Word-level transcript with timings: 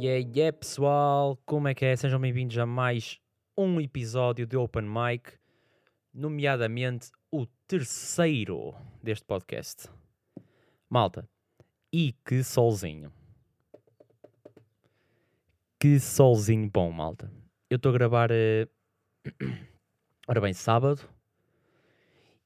Yeah, 0.00 0.30
yeah, 0.32 0.56
pessoal! 0.56 1.36
Como 1.44 1.66
é 1.66 1.74
que 1.74 1.84
é? 1.84 1.96
Sejam 1.96 2.20
bem-vindos 2.20 2.56
a 2.56 2.64
mais 2.64 3.18
um 3.56 3.80
episódio 3.80 4.46
de 4.46 4.56
Open 4.56 4.84
Mic, 4.84 5.32
nomeadamente 6.14 7.10
o 7.32 7.46
terceiro 7.66 8.76
deste 9.02 9.26
podcast. 9.26 9.88
Malta, 10.88 11.28
e 11.92 12.12
que 12.24 12.44
solzinho! 12.44 13.12
Que 15.80 15.98
solzinho 15.98 16.70
bom, 16.70 16.92
malta! 16.92 17.28
Eu 17.68 17.74
estou 17.74 17.90
a 17.90 17.94
gravar, 17.94 18.30
eh, 18.30 18.68
ora 20.28 20.40
bem, 20.40 20.52
sábado, 20.52 21.02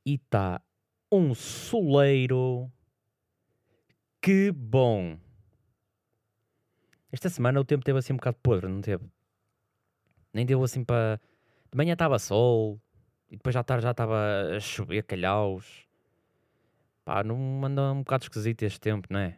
e 0.07 0.15
está 0.15 0.59
um 1.13 1.35
soleiro. 1.35 2.73
Que 4.23 4.51
bom! 4.51 5.19
Esta 7.13 7.29
semana 7.29 7.61
o 7.61 7.65
tempo 7.65 7.85
teve 7.85 7.99
assim 7.99 8.15
um 8.15 8.17
bocado 8.17 8.39
podre, 8.43 8.69
não 8.69 8.81
teve? 8.81 9.05
Nem 10.33 10.47
deu 10.47 10.65
assim 10.65 10.83
para. 10.83 11.21
De 11.71 11.77
manhã 11.77 11.93
estava 11.93 12.19
sol 12.19 12.81
e 13.31 13.37
depois 13.37 13.55
à 13.55 13.63
tarde 13.63 13.85
já 13.85 13.91
estava 13.91 14.17
a 14.57 14.59
chover 14.59 15.03
calhaus. 15.03 15.87
Pá, 17.05 17.23
não 17.23 17.37
manda 17.37 17.93
um 17.93 17.99
bocado 17.99 18.25
esquisito 18.25 18.63
este 18.63 18.81
tempo, 18.81 19.09
não 19.11 19.21
é? 19.21 19.37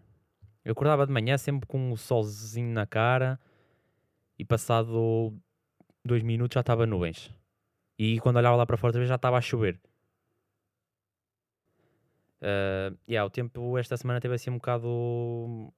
Eu 0.65 0.73
acordava 0.73 1.05
de 1.05 1.13
manhã 1.13 1.37
sempre 1.37 1.67
com 1.67 1.91
o 1.91 1.97
solzinho 1.97 2.73
na 2.73 2.87
cara 2.87 3.41
e 4.39 4.45
passado 4.45 5.37
dois 6.05 6.23
minutos 6.23 6.55
já 6.55 6.61
estava 6.61 6.87
nuvens. 6.87 7.35
E 7.99 8.21
quando 8.21 8.37
olhava 8.37 8.57
lá 8.57 8.67
para 8.67 8.77
fora 8.77 8.91
outra 8.91 9.01
vez 9.01 9.09
já 9.09 9.17
estava 9.17 9.37
a 9.37 9.41
chover. 9.41 9.81
Uh, 12.41 12.97
yeah, 13.09 13.27
o 13.27 13.31
tempo 13.31 13.79
esta 13.79 13.97
semana 13.97 14.21
teve 14.21 14.35
assim 14.35 14.51
um 14.51 14.59
bocado 14.59 15.73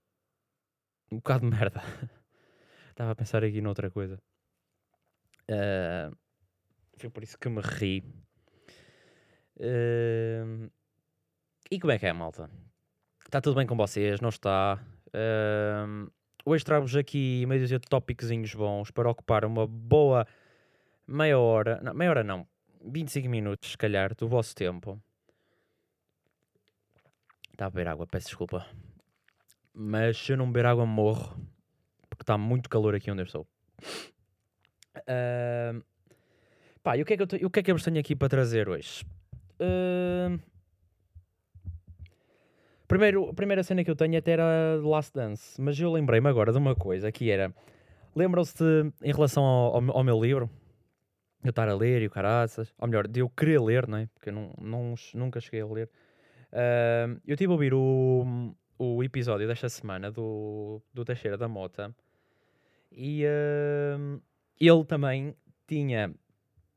um 1.11 1.17
bocado 1.17 1.49
de 1.49 1.57
merda. 1.57 1.83
Estava 2.91 3.13
a 3.13 3.15
pensar 3.15 3.45
aqui 3.45 3.61
noutra 3.61 3.91
coisa. 3.91 4.19
Uh, 5.51 6.17
foi 6.97 7.11
por 7.11 7.23
isso 7.23 7.39
que 7.39 7.49
me 7.49 7.61
ri. 7.61 8.03
Uh, 9.57 10.71
e 11.71 11.79
como 11.79 11.93
é 11.93 11.99
que 11.99 12.07
é, 12.07 12.13
malta? 12.13 12.51
Está 13.25 13.41
tudo 13.41 13.57
bem 13.57 13.67
com 13.67 13.77
vocês? 13.77 14.21
Não 14.21 14.29
está? 14.29 14.83
Uh, 15.09 16.11
hoje 16.45 16.65
trago-vos 16.65 16.97
aqui 16.97 17.45
meio 17.47 17.61
dúzia 17.61 17.79
de 17.79 17.89
tópicos 17.89 18.31
bons 18.55 18.91
para 18.91 19.11
ocupar 19.11 19.45
uma 19.45 19.67
boa 19.67 20.27
meia 21.07 21.39
hora. 21.39 21.81
Não, 21.83 21.95
meia 21.95 22.11
hora 22.11 22.25
não. 22.25 22.47
25 22.83 23.29
minutos, 23.29 23.73
se 23.73 23.79
calhar, 23.79 24.15
do 24.15 24.29
vosso 24.29 24.55
tempo. 24.55 25.01
Está 27.53 27.67
a 27.67 27.71
beber 27.71 27.89
água, 27.89 28.07
peço 28.07 28.29
desculpa. 28.29 28.67
Mas 29.79 30.17
se 30.17 30.33
eu 30.33 30.39
não 30.39 30.47
beber 30.47 30.65
água, 30.65 30.87
morro. 30.87 31.37
Porque 32.09 32.23
está 32.23 32.39
muito 32.39 32.71
calor 32.71 32.95
aqui 32.95 33.11
onde 33.11 33.21
eu 33.21 33.27
estou. 33.27 33.47
Uh, 34.97 35.85
pá, 36.83 36.97
e 36.97 37.03
o 37.03 37.05
que, 37.05 37.13
é 37.13 37.17
que 37.19 37.23
eu, 37.23 37.47
o 37.47 37.51
que 37.51 37.61
é 37.61 37.63
que 37.63 37.71
eu 37.71 37.75
vos 37.75 37.85
tenho 37.85 38.01
aqui 38.01 38.17
para 38.17 38.31
trazer 38.31 38.71
hoje? 38.71 39.05
Uh, 39.61 40.41
primeiro, 42.89 43.29
a 43.29 43.35
primeira 43.35 43.63
cena 43.63 43.85
que 43.85 43.91
eu 43.91 43.97
tenho 43.97 44.17
até 44.17 44.31
era 44.31 44.81
Last 44.83 45.13
Dance. 45.13 45.61
Mas 45.61 45.79
eu 45.79 45.93
lembrei-me 45.93 46.31
agora 46.31 46.53
de 46.53 46.59
uma 46.59 46.75
coisa 46.75 47.13
que 47.13 47.31
era... 47.31 47.55
Lembram-se 48.15 48.65
em 49.03 49.13
relação 49.13 49.45
ao, 49.45 49.75
ao, 49.75 49.99
ao, 49.99 50.03
meu 50.03 50.19
livro? 50.19 50.49
Eu 51.45 51.51
estar 51.51 51.69
a 51.69 51.75
ler 51.75 52.01
e 52.01 52.07
o 52.07 52.11
caraças. 52.11 52.73
Ou 52.79 52.89
melhor, 52.89 53.07
de 53.07 53.21
eu 53.21 53.29
querer 53.29 53.61
ler, 53.61 53.87
não 53.87 53.99
é? 53.99 54.07
Porque 54.15 54.31
eu 54.31 54.33
não, 54.33 54.55
não, 54.59 54.95
nunca 55.13 55.39
cheguei 55.39 55.61
a 55.61 55.67
ler. 55.67 55.91
Uh, 56.51 57.21
eu 57.27 57.35
estive 57.35 57.51
a 57.51 57.53
ouvir 57.53 57.75
o 57.75 58.57
o 58.79 59.03
episódio 59.03 59.47
desta 59.47 59.69
semana 59.69 60.11
do, 60.11 60.81
do 60.93 61.05
Teixeira 61.05 61.37
da 61.37 61.49
Mota 61.49 61.95
e 62.93 63.25
uh, 63.25 64.21
ele 64.59 64.85
também 64.85 65.35
tinha. 65.67 66.15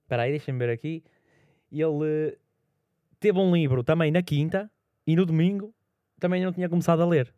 Espera 0.04 0.24
aí, 0.24 0.32
deixem-me 0.32 0.60
ver 0.60 0.72
aqui. 0.72 1.04
Ele 1.72 2.38
teve 3.20 3.38
um 3.38 3.54
livro 3.54 3.84
também 3.84 4.12
na 4.12 4.22
quinta 4.22 4.70
e 5.06 5.16
no 5.16 5.26
domingo 5.26 5.74
também 6.20 6.44
não 6.44 6.52
tinha 6.52 6.68
começado 6.68 7.02
a 7.02 7.06
ler. 7.06 7.34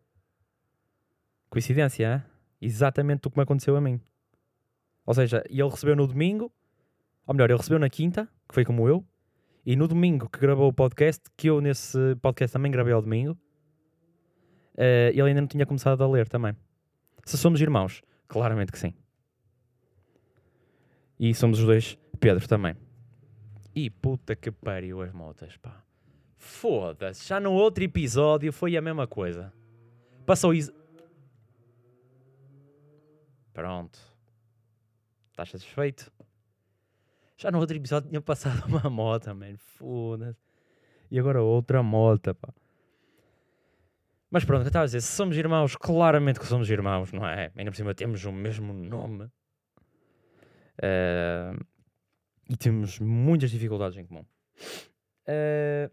Coincidência, 1.49 2.15
hein? 2.15 2.31
exatamente 2.61 3.27
o 3.27 3.31
que 3.31 3.37
me 3.37 3.43
aconteceu 3.43 3.75
a 3.75 3.81
mim. 3.81 3.99
Ou 5.05 5.13
seja, 5.13 5.43
ele 5.49 5.67
recebeu 5.67 5.95
no 5.95 6.07
domingo, 6.07 6.51
ou 7.25 7.33
melhor, 7.33 7.49
ele 7.49 7.57
recebeu 7.57 7.79
na 7.79 7.89
quinta, 7.89 8.29
que 8.47 8.53
foi 8.53 8.63
como 8.63 8.87
eu, 8.87 9.03
e 9.65 9.75
no 9.75 9.87
domingo 9.87 10.29
que 10.29 10.39
gravou 10.39 10.69
o 10.69 10.73
podcast, 10.73 11.23
que 11.35 11.49
eu 11.49 11.59
nesse 11.59 12.15
podcast 12.21 12.53
também 12.53 12.71
gravei 12.71 12.93
ao 12.93 13.01
domingo, 13.01 13.37
uh, 14.75 15.09
ele 15.11 15.21
ainda 15.21 15.41
não 15.41 15.47
tinha 15.47 15.65
começado 15.65 16.03
a 16.03 16.07
ler 16.07 16.27
também. 16.27 16.55
Se 17.25 17.37
somos 17.37 17.61
irmãos, 17.61 18.01
claramente 18.27 18.71
que 18.71 18.79
sim. 18.79 18.93
E 21.19 21.33
somos 21.35 21.59
os 21.59 21.65
dois 21.65 21.97
Pedro 22.19 22.47
também. 22.47 22.75
E 23.75 23.89
puta 23.89 24.35
que 24.35 24.51
pariu 24.51 25.01
as 25.01 25.11
motas, 25.11 25.55
pá. 25.57 25.83
Foda-se, 26.37 27.27
já 27.27 27.39
no 27.39 27.53
outro 27.53 27.83
episódio 27.83 28.51
foi 28.51 28.75
a 28.75 28.81
mesma 28.81 29.07
coisa. 29.07 29.53
Passou 30.25 30.53
isso. 30.53 30.73
Pronto. 33.53 33.99
Estás 35.29 35.49
satisfeito? 35.49 36.11
Já 37.37 37.49
no 37.49 37.59
outro 37.59 37.75
episódio 37.75 38.09
tinha 38.09 38.21
passado 38.21 38.65
uma 38.69 38.89
moto, 38.89 39.33
mano. 39.35 39.57
Foda-se. 39.57 40.39
E 41.09 41.19
agora 41.19 41.41
outra 41.41 41.81
moto, 41.81 42.33
pá. 42.35 42.53
Mas 44.31 44.45
pronto, 44.45 44.61
eu 44.61 44.67
estava 44.67 44.83
a 44.83 44.85
dizer, 44.85 45.01
se 45.01 45.11
somos 45.11 45.35
irmãos, 45.35 45.75
claramente 45.75 46.39
que 46.39 46.45
somos 46.45 46.69
irmãos, 46.69 47.11
não 47.11 47.27
é? 47.27 47.51
Ainda 47.53 47.69
por 47.69 47.75
cima 47.75 47.93
temos 47.93 48.23
o 48.23 48.31
mesmo 48.31 48.71
nome. 48.71 49.25
Uh, 50.79 51.59
e 52.49 52.55
temos 52.55 52.97
muitas 52.99 53.51
dificuldades 53.51 53.97
em 53.97 54.05
comum. 54.05 54.25
Uh, 55.27 55.91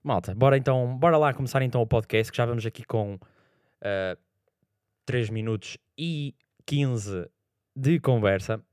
malta, 0.00 0.32
bora 0.32 0.56
então, 0.56 0.96
bora 0.96 1.18
lá 1.18 1.34
começar 1.34 1.60
então 1.62 1.82
o 1.82 1.86
podcast, 1.86 2.30
que 2.30 2.38
já 2.38 2.46
vamos 2.46 2.64
aqui 2.64 2.84
com 2.84 3.14
uh, 3.14 3.20
eh, 3.82 4.16
3 5.06 5.30
minutos 5.30 5.76
e 5.98 6.36
15 6.66 7.28
de 7.74 7.98
conversa. 7.98 8.64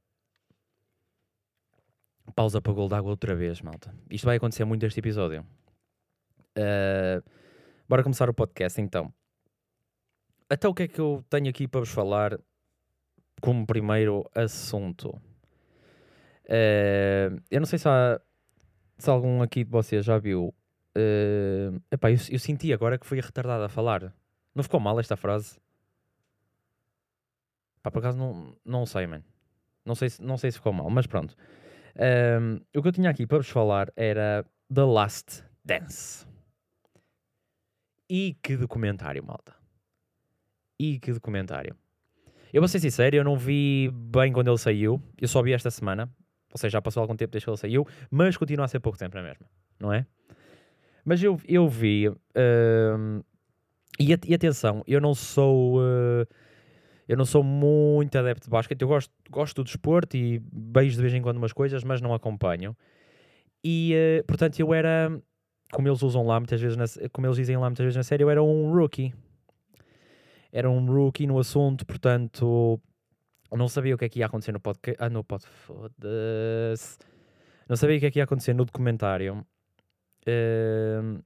Pausa 2.36 2.62
para 2.62 2.72
o 2.72 2.76
gol 2.76 2.88
d'água 2.88 3.10
outra 3.10 3.36
vez, 3.36 3.60
malta. 3.62 3.94
Isto 4.10 4.26
vai 4.26 4.38
acontecer 4.38 4.66
muito 4.66 4.84
neste 4.84 5.00
episódio. 5.00 5.46
Uh, 6.58 7.43
Bora 7.94 8.02
começar 8.02 8.28
o 8.28 8.34
podcast 8.34 8.82
então. 8.82 9.14
Até 10.50 10.68
o 10.68 10.74
que 10.74 10.82
é 10.82 10.88
que 10.88 11.00
eu 11.00 11.24
tenho 11.30 11.48
aqui 11.48 11.68
para 11.68 11.82
vos 11.82 11.90
falar 11.90 12.40
como 13.40 13.68
primeiro 13.68 14.28
assunto? 14.34 15.10
Uh, 16.46 17.40
eu 17.52 17.60
não 17.60 17.68
sei 17.68 17.78
se, 17.78 17.88
há, 17.88 18.20
se 18.98 19.08
algum 19.12 19.44
aqui 19.44 19.64
de 19.64 19.70
vocês 19.70 20.04
já 20.04 20.18
viu. 20.18 20.52
Uh, 20.98 21.80
epá, 21.92 22.10
eu, 22.10 22.18
eu 22.32 22.40
senti 22.40 22.74
agora 22.74 22.98
que 22.98 23.06
fui 23.06 23.22
retardado 23.22 23.64
a 23.64 23.70
falar. 23.70 24.12
Não 24.56 24.64
ficou 24.64 24.80
mal 24.80 25.00
esta 25.00 25.16
frase? 25.16 25.60
Pá, 27.84 27.92
por 27.92 28.00
acaso 28.00 28.18
não, 28.18 28.58
não 28.66 28.88
sei, 28.88 29.06
man. 29.06 29.22
Não 29.86 29.94
sei, 29.94 30.10
não 30.20 30.36
sei 30.36 30.50
se 30.50 30.58
ficou 30.58 30.74
mal, 30.74 30.90
mas 30.90 31.06
pronto. 31.06 31.38
Um, 32.42 32.56
o 32.76 32.82
que 32.82 32.88
eu 32.88 32.92
tinha 32.92 33.12
aqui 33.12 33.28
para 33.28 33.38
vos 33.38 33.50
falar 33.50 33.94
era 33.96 34.44
The 34.74 34.84
Last 34.84 35.44
Dance. 35.64 36.33
E 38.16 38.38
que 38.44 38.56
documentário, 38.56 39.26
malta. 39.26 39.56
E 40.80 41.00
que 41.00 41.12
documentário. 41.12 41.76
Eu 42.54 42.62
vou 42.62 42.68
ser 42.68 42.80
sincero, 42.80 43.16
eu 43.16 43.24
não 43.24 43.36
vi 43.36 43.90
bem 43.92 44.32
quando 44.32 44.50
ele 44.50 44.58
saiu. 44.60 45.02
Eu 45.20 45.28
só 45.28 45.42
vi 45.42 45.52
esta 45.52 45.72
semana. 45.72 46.08
Ou 46.52 46.58
seja, 46.60 46.74
já 46.74 46.82
passou 46.82 47.02
algum 47.02 47.16
tempo 47.16 47.32
desde 47.32 47.46
que 47.46 47.50
ele 47.50 47.58
saiu. 47.58 47.88
Mas 48.12 48.38
continua 48.38 48.66
a 48.66 48.68
ser 48.68 48.80
pouco 48.80 49.00
tempo 49.00 49.16
na 49.16 49.24
mesma. 49.24 49.48
Não 49.80 49.92
é? 49.92 50.06
Mas 51.04 51.24
eu, 51.24 51.42
eu 51.48 51.68
vi. 51.68 52.08
Uh, 52.08 53.26
e, 54.00 54.12
e, 54.28 54.36
atenção, 54.36 54.84
eu 54.86 55.02
não 55.02 55.16
sou. 55.16 55.80
Uh, 55.80 56.28
eu 57.08 57.18
não 57.18 57.26
sou 57.26 57.44
muito 57.44 58.16
adepto 58.16 58.46
de 58.46 58.52
basquete. 58.52 58.80
Eu 58.84 58.90
gosto, 58.90 59.12
gosto 59.28 59.56
do 59.56 59.64
desporto 59.64 60.16
e 60.16 60.38
beijo 60.52 60.98
de 60.98 61.02
vez 61.02 61.16
em 61.16 61.22
quando 61.24 61.38
umas 61.38 61.52
coisas, 61.52 61.84
mas 61.84 62.00
não 62.00 62.14
acompanho. 62.14 62.78
E, 63.64 63.96
uh, 63.96 64.24
portanto, 64.28 64.60
eu 64.60 64.72
era 64.72 65.20
como 65.72 65.88
eles 65.88 66.02
usam 66.02 66.26
lá 66.26 66.40
muitas 66.40 66.62
vezes, 66.62 66.78
na, 66.78 66.86
como 67.12 67.28
eles 67.28 67.38
dizem 67.38 67.58
lá 67.58 67.70
muitas 67.70 67.84
vezes 67.84 67.98
na 67.98 68.04
série, 68.04 68.24
eu 68.24 68.30
era 68.30 68.42
um 68.44 68.72
rookie. 68.72 69.14
Era 70.52 70.70
um 70.70 70.86
rookie 70.86 71.26
no 71.26 71.40
assunto, 71.40 71.86
portanto, 71.86 72.80
não 73.56 73.68
sabia 73.68 73.96
o 73.96 73.98
que 73.98 74.06
é 74.06 74.10
que 74.10 74.20
ia 74.20 74.26
acontecer 74.26 74.52
no 74.52 74.60
podcast. 74.60 75.02
Ah, 75.02 75.10
no. 75.10 75.24
Foda-se. 75.24 76.98
Não 77.68 77.76
sabia 77.76 77.98
o 77.98 78.00
que 78.00 78.06
é 78.06 78.12
que 78.12 78.20
ia 78.20 78.24
acontecer 78.24 78.54
no 78.54 78.66
documentário. 78.66 79.46
Uh, 80.28 81.24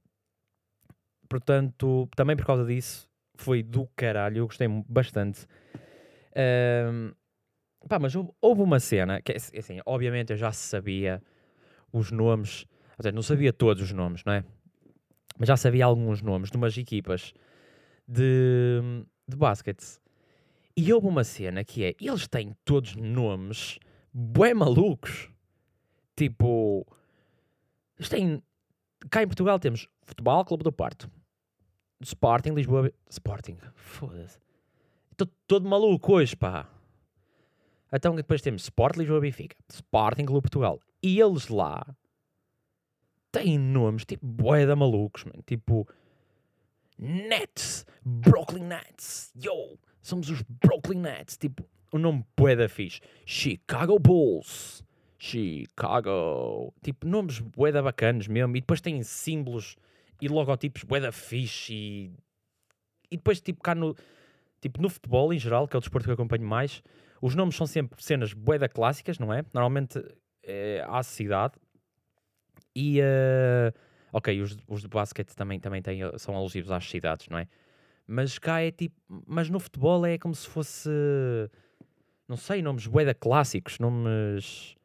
portanto, 1.28 2.08
também 2.16 2.36
por 2.36 2.44
causa 2.44 2.64
disso, 2.64 3.08
foi 3.34 3.62
do 3.62 3.86
caralho. 3.96 4.38
Eu 4.38 4.46
gostei 4.46 4.68
bastante. 4.88 5.46
Uh, 6.32 7.14
pá, 7.88 7.98
mas 7.98 8.14
houve, 8.14 8.30
houve 8.40 8.62
uma 8.62 8.80
cena 8.80 9.20
que, 9.20 9.32
assim, 9.32 9.80
obviamente 9.86 10.32
eu 10.32 10.36
já 10.36 10.52
sabia 10.52 11.22
os 11.92 12.10
nomes 12.10 12.66
não 13.12 13.22
sabia 13.22 13.52
todos 13.52 13.82
os 13.82 13.92
nomes, 13.92 14.24
não 14.24 14.32
é? 14.32 14.44
Mas 15.38 15.48
já 15.48 15.56
sabia 15.56 15.84
alguns 15.84 16.20
nomes 16.20 16.50
de 16.50 16.56
umas 16.56 16.76
equipas 16.76 17.32
de, 18.06 18.80
de 19.26 19.36
basquete. 19.36 20.00
E 20.76 20.92
houve 20.92 21.06
uma 21.06 21.24
cena 21.24 21.64
que 21.64 21.84
é, 21.84 21.94
eles 22.00 22.26
têm 22.26 22.56
todos 22.64 22.96
nomes 22.96 23.78
bué 24.12 24.54
malucos. 24.54 25.30
Tipo, 26.16 26.84
eles 27.96 28.08
têm, 28.08 28.42
cá 29.10 29.22
em 29.22 29.26
Portugal 29.26 29.58
temos 29.58 29.88
Futebol 30.02 30.44
Clube 30.44 30.64
do 30.64 30.72
Porto, 30.72 31.08
Sporting, 32.00 32.50
Lisboa, 32.50 32.92
Sporting, 33.08 33.56
foda-se. 33.74 34.38
Estou 35.12 35.28
todo 35.46 35.68
maluco 35.68 36.14
hoje, 36.14 36.36
pá. 36.36 36.68
Então 37.92 38.14
depois 38.14 38.42
temos 38.42 38.62
Sport 38.62 38.96
Lisboa 38.96 39.20
Benfica, 39.20 39.56
Sporting 39.68 40.24
Clube 40.24 40.42
Portugal. 40.42 40.80
E 41.02 41.20
eles 41.20 41.48
lá 41.48 41.84
têm 43.32 43.58
nomes 43.58 44.04
tipo 44.04 44.26
bué 44.26 44.66
da 44.66 44.76
malucos, 44.76 45.24
man. 45.24 45.42
Tipo 45.46 45.88
Nets, 46.98 47.86
Brooklyn 48.04 48.64
Nets, 48.64 49.32
yo, 49.36 49.78
somos 50.02 50.28
os 50.30 50.42
Brooklyn 50.42 51.00
Nets. 51.00 51.36
Tipo, 51.36 51.64
o 51.92 51.98
nome 51.98 52.24
bué 52.36 52.56
da 52.56 52.68
fixe. 52.68 53.00
Chicago 53.24 53.98
Bulls, 53.98 54.82
Chicago. 55.18 56.72
Tipo, 56.82 57.06
nomes 57.06 57.38
bué 57.38 57.72
da 57.72 57.82
bacanas 57.82 58.26
mesmo. 58.26 58.56
E 58.56 58.60
depois 58.60 58.80
têm 58.80 59.02
símbolos 59.02 59.76
e 60.20 60.28
logotipos 60.28 60.82
bué 60.82 61.00
da 61.00 61.12
fixe. 61.12 61.72
E, 61.72 62.12
e 63.10 63.16
depois, 63.16 63.40
tipo, 63.40 63.62
cá 63.62 63.74
no, 63.74 63.96
tipo, 64.60 64.82
no 64.82 64.88
futebol 64.88 65.32
em 65.32 65.38
geral, 65.38 65.68
que 65.68 65.76
é 65.76 65.78
o 65.78 65.80
desporto 65.80 66.04
que 66.04 66.10
eu 66.10 66.14
acompanho 66.14 66.46
mais, 66.46 66.82
os 67.22 67.34
nomes 67.34 67.56
são 67.56 67.66
sempre 67.66 68.02
cenas 68.02 68.32
bué 68.32 68.58
da 68.58 68.68
clássicas, 68.68 69.18
não 69.18 69.32
é? 69.32 69.44
Normalmente 69.52 70.02
é 70.42 70.84
cidade. 71.02 71.54
E, 72.80 73.00
uh, 73.00 73.74
ok, 74.12 74.40
os, 74.40 74.56
os 74.68 74.82
de 74.82 74.88
basquete 74.88 75.34
também, 75.34 75.58
também 75.58 75.82
têm, 75.82 76.00
são 76.16 76.36
alusivos 76.36 76.70
às 76.70 76.88
cidades, 76.88 77.28
não 77.28 77.36
é? 77.36 77.48
Mas 78.06 78.38
cá 78.38 78.60
é 78.60 78.70
tipo, 78.70 78.94
mas 79.26 79.50
no 79.50 79.58
futebol 79.58 80.06
é 80.06 80.16
como 80.16 80.32
se 80.32 80.46
fosse, 80.46 80.88
não 82.28 82.36
sei, 82.36 82.62
nomes 82.62 82.86
bué 82.86 83.04
da 83.04 83.14
clássicos, 83.14 83.80
nomes... 83.80 84.76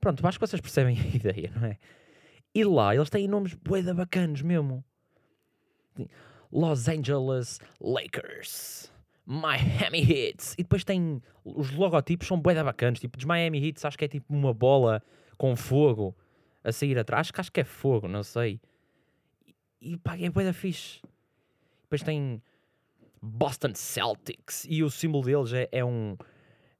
Pronto, 0.00 0.26
acho 0.26 0.38
que 0.38 0.46
vocês 0.46 0.62
percebem 0.62 0.96
a 0.98 1.14
ideia, 1.14 1.52
não 1.54 1.68
é? 1.68 1.78
E 2.54 2.64
lá 2.64 2.94
eles 2.94 3.10
têm 3.10 3.28
nomes 3.28 3.52
bué 3.52 3.82
da 3.82 3.92
bacanos 3.92 4.40
mesmo. 4.40 4.82
Los 6.50 6.88
Angeles 6.88 7.60
Lakers. 7.78 8.90
Miami 9.26 10.00
Hits. 10.00 10.54
E 10.54 10.62
depois 10.62 10.84
tem. 10.84 11.20
Os 11.44 11.70
logotipos 11.72 12.26
são 12.26 12.40
bué 12.40 12.54
da 12.54 12.64
bacanas. 12.64 12.98
Tipo, 12.98 13.18
dos 13.18 13.26
Miami 13.26 13.58
Hits, 13.58 13.84
acho 13.84 13.98
que 13.98 14.06
é 14.06 14.08
tipo 14.08 14.32
uma 14.32 14.54
bola 14.54 15.02
com 15.36 15.54
fogo 15.54 16.16
a 16.66 16.72
sair 16.72 16.98
atrás. 16.98 17.30
Que, 17.30 17.40
acho 17.40 17.52
que 17.52 17.60
é 17.60 17.64
fogo, 17.64 18.08
não 18.08 18.22
sei. 18.22 18.60
E, 19.80 19.92
e 19.92 19.96
pá, 19.96 20.18
é 20.18 20.28
bué 20.28 20.44
da 20.44 20.52
fixe. 20.52 21.00
Depois 21.82 22.02
tem 22.02 22.42
Boston 23.22 23.72
Celtics. 23.74 24.66
E 24.68 24.82
o 24.82 24.90
símbolo 24.90 25.24
deles 25.24 25.52
é, 25.52 25.68
é 25.70 25.84
um. 25.84 26.16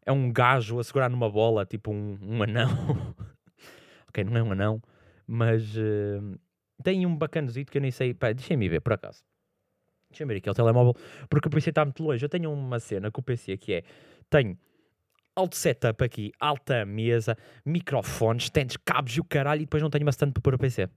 É 0.04 0.12
um 0.12 0.32
gajo 0.32 0.78
a 0.78 0.84
segurar 0.84 1.08
numa 1.08 1.28
bola, 1.28 1.64
tipo 1.66 1.90
um, 1.90 2.18
um 2.22 2.42
anão. 2.42 3.14
ok, 4.08 4.22
não 4.24 4.36
é 4.36 4.42
um 4.42 4.52
anão. 4.52 4.82
Mas 5.26 5.76
uh, 5.76 6.38
tem 6.82 7.04
um 7.04 7.16
bacanozito 7.16 7.72
que 7.72 7.78
eu 7.78 7.82
nem 7.82 7.90
sei. 7.90 8.14
Pá, 8.14 8.32
deixem-me 8.32 8.68
ver 8.68 8.80
por 8.80 8.92
acaso. 8.92 9.24
Deixa-me 10.10 10.32
ver 10.32 10.38
aqui 10.38 10.48
o 10.48 10.54
telemóvel, 10.54 10.94
porque 11.28 11.48
o 11.48 11.50
PC 11.50 11.70
está 11.70 11.84
muito 11.84 12.02
longe. 12.02 12.24
Eu 12.24 12.28
tenho 12.28 12.52
uma 12.52 12.78
cena 12.78 13.10
com 13.10 13.20
o 13.20 13.24
PC 13.24 13.56
que 13.56 13.74
é: 13.74 13.82
tenho 14.30 14.56
alto 15.36 15.54
setup 15.54 16.02
aqui, 16.02 16.32
alta 16.40 16.84
mesa, 16.86 17.36
microfones, 17.64 18.44
stands, 18.44 18.78
cabos 18.78 19.12
e 19.16 19.20
o 19.20 19.24
caralho, 19.24 19.60
e 19.60 19.64
depois 19.66 19.82
não 19.82 19.90
tenho 19.90 20.04
uma 20.04 20.10
stand 20.10 20.32
para 20.32 20.40
pôr 20.40 20.54
o 20.54 20.58
PC. 20.58 20.88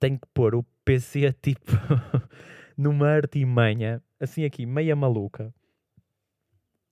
Tenho 0.00 0.18
que 0.18 0.26
pôr 0.34 0.56
o 0.56 0.64
PC 0.84 1.32
tipo 1.40 1.72
numa 2.76 3.08
artimanha, 3.08 4.02
assim 4.18 4.44
aqui, 4.44 4.66
meia 4.66 4.96
maluca. 4.96 5.54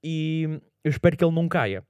E 0.02 0.60
eu 0.84 0.90
espero 0.90 1.16
que 1.16 1.24
ele 1.24 1.34
não 1.34 1.48
caia. 1.48 1.84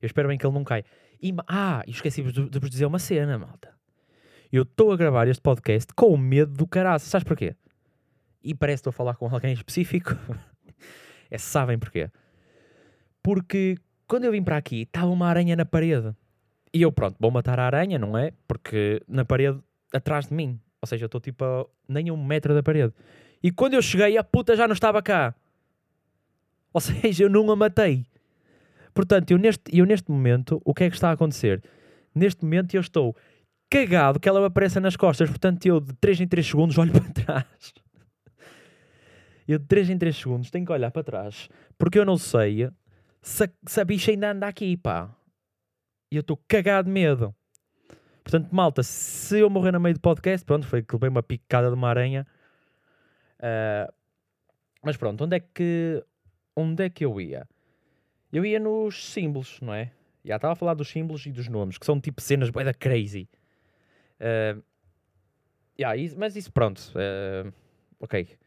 Eu 0.00 0.06
espero 0.06 0.28
bem 0.28 0.36
que 0.36 0.44
ele 0.44 0.54
não 0.54 0.64
caia. 0.64 0.84
E, 1.22 1.32
ah, 1.46 1.84
esqueci 1.86 2.22
de 2.22 2.58
vos 2.58 2.68
dizer 2.68 2.86
uma 2.86 2.98
cena, 2.98 3.38
malta. 3.38 3.72
Eu 4.50 4.64
estou 4.64 4.90
a 4.92 4.96
gravar 4.96 5.28
este 5.28 5.40
podcast 5.40 5.94
com 5.94 6.16
medo 6.16 6.52
do 6.52 6.66
caraço. 6.66 7.06
Sabes 7.06 7.24
porquê? 7.24 7.54
E 8.42 8.54
parece 8.54 8.82
que 8.82 8.88
estou 8.88 8.90
a 8.90 8.92
falar 8.92 9.14
com 9.14 9.26
alguém 9.32 9.52
específico. 9.52 10.16
é, 11.32 11.38
sabem 11.38 11.78
porquê? 11.78 12.10
Porque 13.22 13.78
quando 14.06 14.24
eu 14.24 14.32
vim 14.32 14.42
para 14.42 14.58
aqui, 14.58 14.82
estava 14.82 15.06
uma 15.06 15.26
aranha 15.26 15.56
na 15.56 15.64
parede. 15.64 16.14
E 16.74 16.82
eu, 16.82 16.92
pronto, 16.92 17.16
vou 17.18 17.30
matar 17.30 17.58
a 17.58 17.64
aranha, 17.64 17.98
não 17.98 18.18
é? 18.18 18.32
Porque 18.46 19.02
na 19.08 19.24
parede 19.24 19.58
atrás 19.92 20.26
de 20.26 20.34
mim. 20.34 20.60
Ou 20.82 20.86
seja, 20.86 21.04
eu 21.04 21.06
estou 21.06 21.20
tipo 21.20 21.42
a 21.42 21.66
nem 21.88 22.10
um 22.10 22.22
metro 22.22 22.54
da 22.54 22.62
parede. 22.62 22.92
E 23.42 23.50
quando 23.50 23.72
eu 23.72 23.80
cheguei, 23.80 24.18
a 24.18 24.22
puta 24.22 24.54
já 24.54 24.68
não 24.68 24.74
estava 24.74 25.00
cá. 25.00 25.34
Ou 26.72 26.80
seja, 26.82 27.24
eu 27.24 27.30
não 27.30 27.50
a 27.50 27.56
matei. 27.56 28.04
Portanto, 28.92 29.30
eu 29.30 29.38
neste, 29.38 29.62
eu 29.72 29.86
neste 29.86 30.10
momento, 30.10 30.60
o 30.64 30.74
que 30.74 30.84
é 30.84 30.90
que 30.90 30.96
está 30.96 31.08
a 31.08 31.12
acontecer? 31.12 31.62
Neste 32.14 32.44
momento 32.44 32.74
eu 32.74 32.82
estou 32.82 33.16
cagado 33.70 34.20
que 34.20 34.28
ela 34.28 34.40
me 34.40 34.46
apareça 34.46 34.78
nas 34.78 34.96
costas. 34.96 35.30
Portanto, 35.30 35.64
eu 35.64 35.80
de 35.80 35.94
3 35.94 36.20
em 36.20 36.28
3 36.28 36.46
segundos 36.46 36.76
olho 36.78 36.92
para 36.92 37.24
trás. 37.24 37.72
Eu 39.52 39.58
de 39.58 39.66
3 39.66 39.90
em 39.90 39.98
3 39.98 40.16
segundos 40.16 40.50
tenho 40.50 40.64
que 40.64 40.72
olhar 40.72 40.90
para 40.90 41.04
trás. 41.04 41.48
Porque 41.76 41.98
eu 41.98 42.04
não 42.04 42.16
sei 42.16 42.70
se 43.20 43.50
se 43.66 43.80
a 43.80 43.84
bicha 43.84 44.10
ainda 44.10 44.32
anda 44.32 44.46
aqui, 44.46 44.76
pá. 44.76 45.14
E 46.10 46.16
eu 46.16 46.20
estou 46.20 46.36
cagado 46.48 46.86
de 46.86 46.92
medo. 46.92 47.34
Portanto, 48.24 48.48
malta, 48.52 48.82
se 48.82 49.40
eu 49.40 49.50
morrer 49.50 49.72
no 49.72 49.80
meio 49.80 49.94
do 49.94 50.00
podcast, 50.00 50.44
pronto, 50.44 50.66
foi 50.66 50.82
que 50.82 50.94
levei 50.94 51.08
uma 51.08 51.22
picada 51.22 51.68
de 51.68 51.74
uma 51.74 51.88
aranha. 51.88 52.26
Uh, 53.38 53.92
mas 54.82 54.96
pronto, 54.96 55.24
onde 55.24 55.36
é 55.36 55.40
que 55.40 56.04
onde 56.56 56.84
é 56.84 56.90
que 56.90 57.04
eu 57.04 57.20
ia? 57.20 57.48
Eu 58.32 58.44
ia 58.46 58.58
nos 58.58 59.12
símbolos, 59.12 59.60
não 59.60 59.74
é? 59.74 59.92
Já 60.24 60.36
estava 60.36 60.52
a 60.52 60.56
falar 60.56 60.74
dos 60.74 60.88
símbolos 60.88 61.26
e 61.26 61.32
dos 61.32 61.48
nomes, 61.48 61.76
que 61.76 61.84
são 61.84 62.00
tipo 62.00 62.20
cenas 62.22 62.50
bué 62.50 62.64
da 62.64 62.72
crazy. 62.72 63.28
Uh, 64.20 64.62
yeah, 65.78 66.14
mas 66.16 66.36
isso 66.36 66.52
pronto. 66.52 66.80
Uh, 66.94 67.52
ok. 68.00 68.38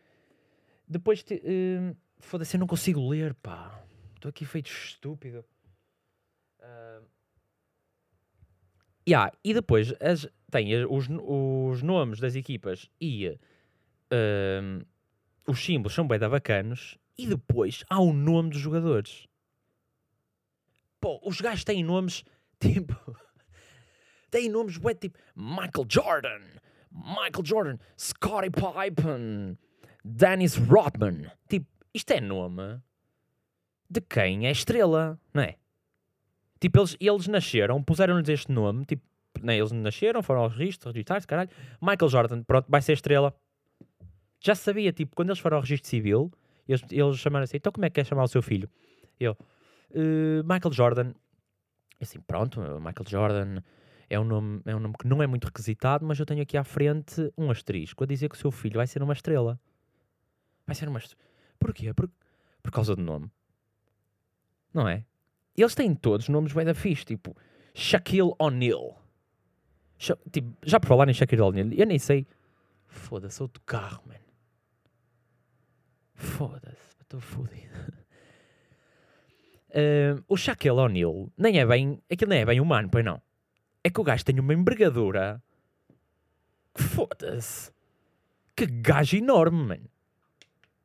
Depois, 0.87 1.21
uh, 1.21 1.95
foda-se, 2.19 2.55
eu 2.55 2.59
não 2.59 2.67
consigo 2.67 3.07
ler, 3.07 3.33
pá. 3.35 3.83
Estou 4.15 4.29
aqui 4.29 4.45
feito 4.45 4.69
estúpido. 4.69 5.45
Uh, 6.59 7.05
yeah, 9.07 9.31
e 9.43 9.53
depois 9.53 9.93
as, 9.99 10.27
tem 10.49 10.73
os, 10.85 11.07
os 11.09 11.81
nomes 11.81 12.19
das 12.19 12.35
equipas 12.35 12.89
e 12.99 13.27
uh, 13.27 14.85
os 15.47 15.63
símbolos 15.63 15.93
são 15.93 16.07
bem 16.07 16.19
da 16.19 16.29
bacanos. 16.29 16.97
E 17.17 17.27
depois 17.27 17.83
há 17.89 17.99
o 17.99 18.11
nome 18.11 18.49
dos 18.49 18.59
jogadores. 18.59 19.27
Pô, 20.99 21.19
os 21.23 21.39
gajos 21.39 21.63
têm 21.63 21.83
nomes 21.83 22.23
tipo 22.59 22.95
têm 24.31 24.49
nomes 24.49 24.77
bué 24.77 24.93
tipo 24.93 25.17
Michael 25.35 25.85
Jordan, 25.87 26.41
Michael 26.91 27.45
Jordan, 27.45 27.77
Scottie 27.97 28.49
Pippen, 28.49 29.57
Dennis 30.07 30.55
Rodman. 30.55 31.31
Tipo, 31.49 31.65
isto 31.91 32.11
é 32.11 32.21
nome 32.21 32.79
de 33.89 34.01
quem 34.01 34.45
é 34.45 34.51
estrela, 34.51 35.19
não 35.33 35.41
é? 35.41 35.55
Tipo, 36.59 36.79
eles, 36.79 36.95
eles 36.99 37.27
nasceram, 37.27 37.81
puseram-lhes 37.81 38.29
este 38.29 38.51
nome, 38.51 38.85
tipo, 38.85 39.03
né, 39.41 39.57
eles 39.57 39.71
nasceram, 39.71 40.21
foram 40.21 40.41
ao 40.41 40.47
registro, 40.47 40.91
registaram 40.91 41.21
caralho. 41.25 41.49
Michael 41.81 42.09
Jordan, 42.09 42.43
pronto, 42.43 42.67
vai 42.69 42.83
ser 42.83 42.93
estrela. 42.93 43.35
Já 44.39 44.53
sabia, 44.53 44.93
tipo, 44.93 45.15
quando 45.15 45.29
eles 45.29 45.39
foram 45.39 45.57
ao 45.57 45.61
registro 45.61 45.89
civil, 45.89 46.31
eles, 46.67 46.83
eles 46.91 47.17
chamaram 47.17 47.43
assim, 47.43 47.57
então 47.57 47.71
como 47.71 47.85
é 47.85 47.89
que 47.89 47.95
quer 47.95 48.05
chamar 48.05 48.23
o 48.23 48.27
seu 48.27 48.43
filho? 48.43 48.69
Eu, 49.19 49.31
uh, 49.31 50.43
Michael 50.43 50.71
Jordan. 50.71 51.13
Assim, 51.99 52.19
pronto, 52.19 52.59
Michael 52.59 53.05
Jordan, 53.07 53.63
é 54.07 54.19
um, 54.19 54.23
nome, 54.23 54.61
é 54.65 54.75
um 54.75 54.79
nome 54.79 54.93
que 54.99 55.07
não 55.07 55.23
é 55.23 55.25
muito 55.25 55.45
requisitado, 55.45 56.05
mas 56.05 56.19
eu 56.19 56.25
tenho 56.27 56.43
aqui 56.43 56.57
à 56.57 56.63
frente 56.63 57.31
um 57.35 57.49
asterisco 57.49 58.03
a 58.03 58.07
dizer 58.07 58.29
que 58.29 58.35
o 58.35 58.37
seu 58.37 58.51
filho 58.51 58.75
vai 58.75 58.85
ser 58.85 59.01
uma 59.01 59.13
estrela. 59.13 59.59
Vai 60.65 60.75
ser 60.75 60.87
uma. 60.87 61.01
Porquê? 61.59 61.93
Por, 61.93 62.09
por 62.61 62.71
causa 62.71 62.95
do 62.95 63.01
nome. 63.01 63.31
Não 64.73 64.87
é? 64.87 65.05
Eles 65.55 65.75
têm 65.75 65.95
todos 65.95 66.27
nomes 66.27 66.53
bem 66.53 66.65
da 66.65 66.73
fixe, 66.73 67.05
tipo 67.05 67.35
Shaquille 67.73 68.33
O'Neal. 68.39 69.01
Sha 69.97 70.17
tipo, 70.31 70.57
já 70.63 70.79
por 70.79 70.87
falar 70.87 71.07
em 71.07 71.13
Shaquille 71.13 71.41
O'Neal, 71.41 71.71
eu 71.71 71.85
nem 71.85 71.99
sei. 71.99 72.27
Foda-se, 72.87 73.41
outro 73.41 73.61
carro, 73.65 74.03
mano. 74.05 74.19
Foda-se, 76.13 76.95
estou 77.01 77.19
fodido. 77.19 77.75
Uh, 79.69 80.23
o 80.27 80.35
Shaquille 80.35 80.79
O'Neal 80.79 81.31
nem 81.37 81.59
é 81.59 81.65
bem. 81.65 82.01
Aquilo 82.11 82.29
nem 82.29 82.41
é 82.41 82.45
bem 82.45 82.59
humano, 82.59 82.89
pois 82.91 83.03
não 83.03 83.21
é 83.85 83.89
que 83.91 84.01
o 84.01 84.03
gajo 84.03 84.25
tem 84.25 84.39
uma 84.39 84.51
envergadura. 84.51 85.39
Foda-se. 86.73 87.71
Que 88.55 88.65
gajo 88.65 89.15
enorme, 89.15 89.63
mano. 89.63 89.89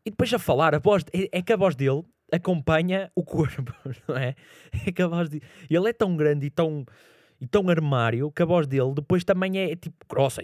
E 0.04 0.10
depois 0.10 0.32
a 0.32 0.38
falar, 0.38 0.74
a 0.74 0.78
voz, 0.78 1.04
é, 1.12 1.38
é, 1.38 1.42
que 1.42 1.52
a 1.52 1.56
voz 1.56 1.74
dele 1.74 2.02
acompanha 2.32 3.10
o 3.14 3.24
corpo, 3.24 3.74
não 4.08 4.16
é? 4.16 4.34
É 4.86 4.92
que 4.92 5.02
a 5.02 5.08
voz 5.08 5.28
dele, 5.28 5.44
ele 5.68 5.88
é 5.88 5.92
tão 5.92 6.16
grande 6.16 6.46
e 6.46 6.50
tão, 6.50 6.84
e 7.40 7.46
tão 7.46 7.68
armário 7.68 8.30
que 8.30 8.42
a 8.42 8.46
voz 8.46 8.66
dele 8.66 8.94
depois 8.94 9.24
também 9.24 9.58
é, 9.58 9.72
é 9.72 9.76
tipo 9.76 10.04
grossa. 10.08 10.42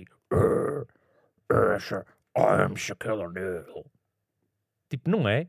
Tipo, 4.91 5.11
não 5.11 5.29
é? 5.29 5.49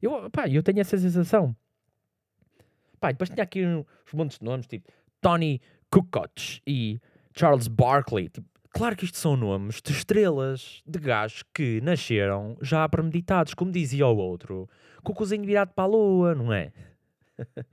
Eu, 0.00 0.30
pá, 0.30 0.48
eu 0.48 0.62
tenho 0.62 0.80
essa 0.80 0.96
sensação. 0.96 1.54
Pá, 2.98 3.12
depois 3.12 3.30
tinha 3.30 3.42
aqui 3.42 3.64
uns 3.64 4.12
montes 4.12 4.38
de 4.38 4.44
nomes, 4.44 4.66
tipo 4.66 4.90
Tony 5.20 5.60
Kukoc 5.90 6.60
e 6.66 7.00
Charles 7.36 7.68
Barkley. 7.68 8.28
Tipo, 8.28 8.48
claro 8.70 8.96
que 8.96 9.04
isto 9.04 9.18
são 9.18 9.36
nomes 9.36 9.80
de 9.82 9.92
estrelas, 9.92 10.82
de 10.86 10.98
gajos 10.98 11.42
que 11.54 11.80
nasceram 11.80 12.56
já 12.60 12.88
premeditados, 12.88 13.54
como 13.54 13.70
dizia 13.70 14.06
o 14.06 14.16
outro, 14.16 14.68
com 15.02 15.12
o 15.12 15.14
cozinho 15.14 15.44
virado 15.44 15.72
para 15.74 15.84
a 15.84 15.86
lua, 15.86 16.34
não 16.34 16.52
é? 16.52 16.72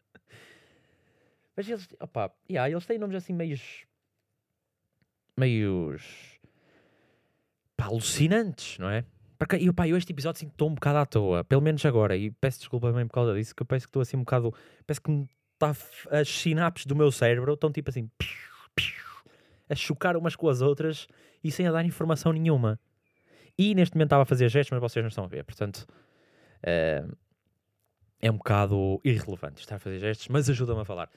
Mas 1.56 1.68
eles, 1.68 1.88
opá, 2.00 2.32
yeah, 2.50 2.70
eles 2.70 2.86
têm 2.86 3.00
nomes 3.00 3.16
assim 3.16 3.34
meios. 3.34 3.86
meios. 5.36 6.40
pá, 7.76 7.86
alucinantes, 7.86 8.78
não 8.78 8.90
é? 8.90 9.04
Porque, 9.40 9.56
e, 9.56 9.72
pá, 9.74 9.88
eu 9.88 9.98
este 9.98 10.12
episódio 10.12 10.38
assim 10.38 10.48
estou 10.48 10.70
um 10.70 10.76
bocado 10.76 10.98
à 11.00 11.06
toa, 11.06 11.44
pelo 11.44 11.62
menos 11.62 11.86
agora, 11.86 12.16
e 12.16 12.32
peço 12.32 12.60
desculpa 12.60 12.90
também 12.90 13.08
por 13.08 13.14
causa 13.14 13.34
disso, 13.34 13.56
que 13.56 13.62
eu 13.62 13.66
penso 13.66 13.86
que 13.86 13.90
estou 13.90 14.02
assim 14.02 14.18
um 14.18 14.22
bocado. 14.22 14.54
Parece 14.86 15.02
que 15.02 15.12
me 15.12 15.28
tá, 15.58 15.76
as 16.12 16.28
sinapses 16.28 16.86
do 16.86 16.96
meu 16.96 17.12
cérebro 17.12 17.54
estão 17.54 17.72
tipo 17.72 17.90
assim. 17.90 18.10
A 19.70 19.76
chocar 19.76 20.16
umas 20.16 20.36
com 20.36 20.50
as 20.50 20.62
outras 20.62 21.08
e 21.44 21.52
sem 21.52 21.68
a 21.68 21.72
dar 21.72 21.86
informação 21.86 22.32
nenhuma. 22.32 22.80
E 23.58 23.74
neste 23.74 23.96
momento 23.96 24.08
estava 24.08 24.24
a 24.24 24.26
fazer 24.26 24.50
gestos, 24.50 24.72
mas 24.72 24.92
vocês 24.92 25.04
não 25.04 25.10
estão 25.10 25.24
a 25.24 25.28
ver, 25.28 25.44
portanto. 25.44 25.88
Uh, 26.64 27.16
é 28.20 28.32
um 28.32 28.38
bocado 28.38 29.00
irrelevante 29.04 29.62
estar 29.62 29.76
a 29.76 29.80
fazer 29.80 30.00
gestos, 30.00 30.28
mas 30.30 30.50
ajuda-me 30.50 30.82
a 30.82 30.86
falar. 30.86 31.10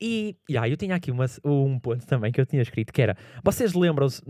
E 0.00 0.36
yeah, 0.48 0.68
eu 0.68 0.76
tinha 0.76 0.94
aqui 0.94 1.10
uma, 1.10 1.26
um 1.44 1.78
ponto 1.78 2.06
também 2.06 2.32
que 2.32 2.40
eu 2.40 2.46
tinha 2.46 2.62
escrito 2.62 2.92
que 2.92 3.02
era: 3.02 3.16
vocês 3.42 3.74
lembram-se, 3.74 4.22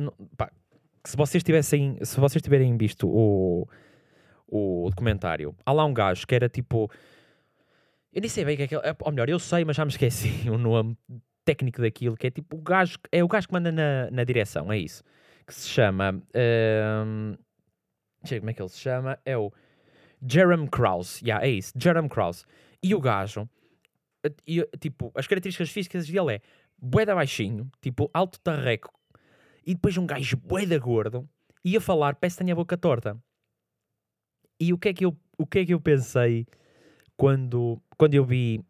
se 1.05 1.17
vocês 1.17 1.43
tivessem, 1.43 1.99
se 2.03 2.19
vocês 2.19 2.43
tiverem 2.43 2.77
visto 2.77 3.09
o, 3.09 3.69
o 4.47 4.89
documentário, 4.91 5.55
há 5.65 5.73
lá 5.73 5.85
um 5.85 5.95
gajo 5.95 6.27
que 6.27 6.35
era 6.35 6.49
tipo. 6.49 6.91
Eu 8.13 8.21
nem 8.21 8.31
sei 8.31 8.45
bem 8.45 8.55
o 8.55 8.57
que 8.57 8.63
é 8.63 8.69
que 8.69 8.75
é, 8.77 8.97
ou 9.01 9.11
melhor, 9.11 9.29
eu 9.29 9.41
sei, 9.41 9.65
mas 9.65 9.77
já 9.77 9.85
me 9.85 9.91
esqueci 9.91 10.49
o 10.51 10.57
nome 10.57 10.97
técnico 11.45 11.83
daquilo, 11.83 12.17
que 12.17 12.27
é 12.27 12.31
tipo 12.31 12.57
o 12.57 12.61
gajo, 12.63 12.99
é 13.13 13.23
o 13.23 13.29
gajo 13.29 13.49
que 13.49 13.55
manda 13.55 13.71
na, 13.71 14.11
na 14.11 14.25
direção, 14.25 14.73
é 14.73 14.79
isso. 14.79 15.03
Que 15.47 15.55
se 15.55 15.69
chama. 15.69 16.23
Um, 16.35 17.37
sei 18.25 18.41
como 18.41 18.51
é 18.51 18.55
que 18.55 18.63
ele 18.63 18.69
se 18.69 18.79
chama, 18.79 19.19
é 19.25 19.37
o 19.37 19.53
Jerem 20.27 20.67
Krause, 20.67 21.23
yeah, 21.23 21.47
é 21.47 21.51
isso, 21.51 21.73
Jerem 21.77 22.09
Krause. 22.09 22.45
E 22.83 22.95
o 22.95 23.01
gajo 23.01 23.49
e, 24.47 24.67
tipo, 24.79 25.13
as 25.15 25.27
características 25.27 25.71
físicas 25.71 26.07
dele 26.07 26.37
é 26.37 26.41
boeda 26.79 27.15
baixinho, 27.15 27.71
tipo, 27.81 28.11
alto 28.13 28.41
tarreco, 28.41 28.93
e 29.67 29.75
depois 29.75 29.97
um 29.97 30.07
gajo 30.07 30.37
boeda 30.37 30.79
gordo, 30.79 31.29
e 31.65 31.77
a 31.77 31.81
falar, 31.81 32.15
parece 32.17 32.37
que 32.37 32.45
tem 32.45 32.53
a 32.53 32.57
boca 32.57 32.77
torta. 32.77 33.17
E 34.61 34.73
o 34.73 34.79
que 34.79 34.89
é 34.89 34.95
que 34.95 35.05
eu, 35.05 35.17
o 35.39 35.47
que 35.47 35.61
é 35.61 35.67
que 35.67 35.75
eu 35.75 35.81
pensei 35.81 36.47
quando, 37.17 37.81
quando 37.97 38.15
eu 38.15 38.25
vi, 38.25 38.63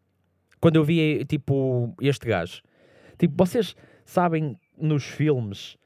quando 0.65 0.77
eu 0.77 0.83
vi, 0.83 1.23
tipo, 1.25 1.95
este 2.01 2.25
gajo? 2.25 2.63
Tipo, 3.19 3.35
vocês 3.37 3.75
sabem 4.03 4.59
nos 4.75 5.03
filmes, 5.03 5.77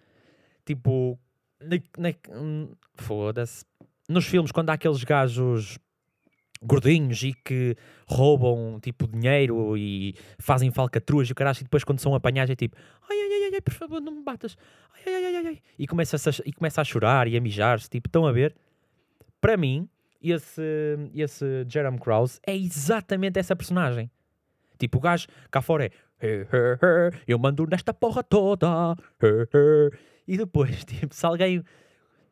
tipo, 0.66 1.20
foda-se, 2.96 3.66
nos 4.08 4.26
filmes 4.26 4.54
quando 4.54 4.70
há 4.70 4.76
aqueles 4.76 5.04
gajos 5.04 5.78
gordinhos 6.64 7.22
e 7.24 7.34
que 7.34 7.76
roubam 8.08 8.80
tipo 8.82 9.06
dinheiro 9.06 9.76
e 9.76 10.16
fazem 10.38 10.72
falcatruas 10.72 11.28
e 11.28 11.34
o 11.34 11.36
caralho, 11.36 11.58
e 11.60 11.64
depois 11.64 11.84
quando 11.84 12.00
são 12.00 12.16
apanhados 12.16 12.52
é 12.52 12.56
tipo 12.56 12.78
ai 13.10 13.18
ai 13.18 13.44
ai 13.44 13.52
ai, 13.56 13.62
por 13.62 13.74
favor 13.74 14.00
não 14.00 14.14
me 14.14 14.24
batas. 14.24 14.58
Ai 15.06 15.14
ai 15.14 15.26
ai 15.26 15.48
ai 15.48 15.60
e 15.78 15.88
começa 15.88 16.16
a, 16.16 16.34
e 16.46 16.54
começa 16.54 16.80
a 16.80 16.86
chorar 16.86 17.28
e 17.28 17.36
a 17.36 17.42
mijar-se 17.42 17.90
tipo 17.90 18.08
estão 18.08 18.26
a 18.26 18.32
ver? 18.32 18.56
Para 19.42 19.58
mim 19.58 19.90
esse 20.22 20.62
esse 21.14 21.66
Jeremy 21.68 22.00
Krause 22.00 22.40
é 22.48 22.56
exatamente 22.56 23.38
essa 23.40 23.58
personagem 23.58 24.10
tipo 24.80 24.98
o 24.98 25.02
gajo 25.02 25.28
cá 25.52 25.62
fora 25.62 25.86
é 25.86 26.46
eu 27.28 27.38
mando 27.38 27.68
nesta 27.68 27.94
porra 27.94 28.24
toda 28.24 28.96
e 30.28 30.38
depois 30.38 30.84
tipo 30.86 31.14
se 31.14 31.26
alguém 31.26 31.64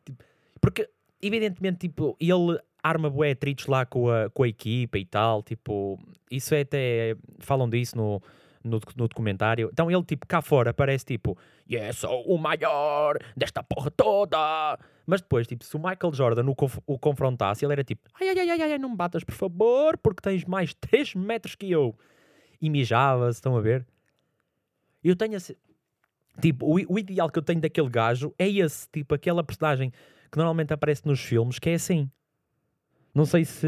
tipo, 0.04 0.24
porque 0.60 0.88
evidentemente 1.22 1.78
tipo 1.88 2.16
ele 2.18 2.58
arma 2.82 3.10
bué 3.10 3.32
atritos 3.32 3.66
lá 3.66 3.84
com 3.84 4.10
a, 4.10 4.30
com 4.30 4.42
a 4.42 4.48
equipa 4.48 4.98
e 4.98 5.04
tal, 5.04 5.42
tipo, 5.42 5.98
isso 6.30 6.54
é 6.54 6.60
até, 6.60 7.16
falam 7.38 7.68
disso 7.68 7.96
no, 7.96 8.22
no, 8.64 8.80
no, 8.96 9.08
documentário. 9.08 9.70
Então 9.72 9.90
ele, 9.90 10.02
tipo, 10.04 10.26
cá 10.26 10.40
fora 10.40 10.72
parece 10.72 11.04
tipo, 11.04 11.36
yeah, 11.70 11.92
sou 11.92 12.22
o 12.22 12.38
maior 12.38 13.18
desta 13.36 13.62
porra 13.62 13.90
toda. 13.90 14.78
Mas 15.06 15.20
depois, 15.20 15.46
tipo, 15.46 15.64
se 15.64 15.74
o 15.76 15.78
Michael 15.78 16.12
Jordan 16.12 16.46
o, 16.46 16.54
conf 16.54 16.78
o 16.86 16.98
confrontasse, 16.98 17.64
ele 17.64 17.72
era 17.72 17.84
tipo, 17.84 18.08
ai, 18.20 18.28
ai, 18.28 18.50
ai, 18.50 18.62
ai, 18.62 18.78
não 18.78 18.90
me 18.90 18.96
batas, 18.96 19.24
por 19.24 19.34
favor, 19.34 19.96
porque 19.98 20.22
tens 20.22 20.44
mais 20.44 20.74
3 20.74 21.14
metros 21.14 21.54
que 21.54 21.70
eu. 21.70 21.94
E 22.60 22.68
mijava-se, 22.68 23.38
estão 23.38 23.56
a 23.56 23.60
ver? 23.60 23.86
Eu 25.02 25.16
tenho 25.16 25.34
esse... 25.36 25.56
Tipo, 26.40 26.66
o, 26.66 26.94
o 26.94 26.98
ideal 26.98 27.30
que 27.30 27.38
eu 27.38 27.42
tenho 27.42 27.60
daquele 27.60 27.88
gajo 27.88 28.34
é 28.38 28.48
esse, 28.48 28.88
tipo, 28.90 29.14
aquela 29.14 29.42
personagem 29.42 29.92
que 30.30 30.36
normalmente 30.36 30.72
aparece 30.72 31.06
nos 31.06 31.20
filmes, 31.20 31.58
que 31.58 31.70
é 31.70 31.74
assim. 31.74 32.10
Não 33.14 33.24
sei 33.24 33.44
se, 33.44 33.66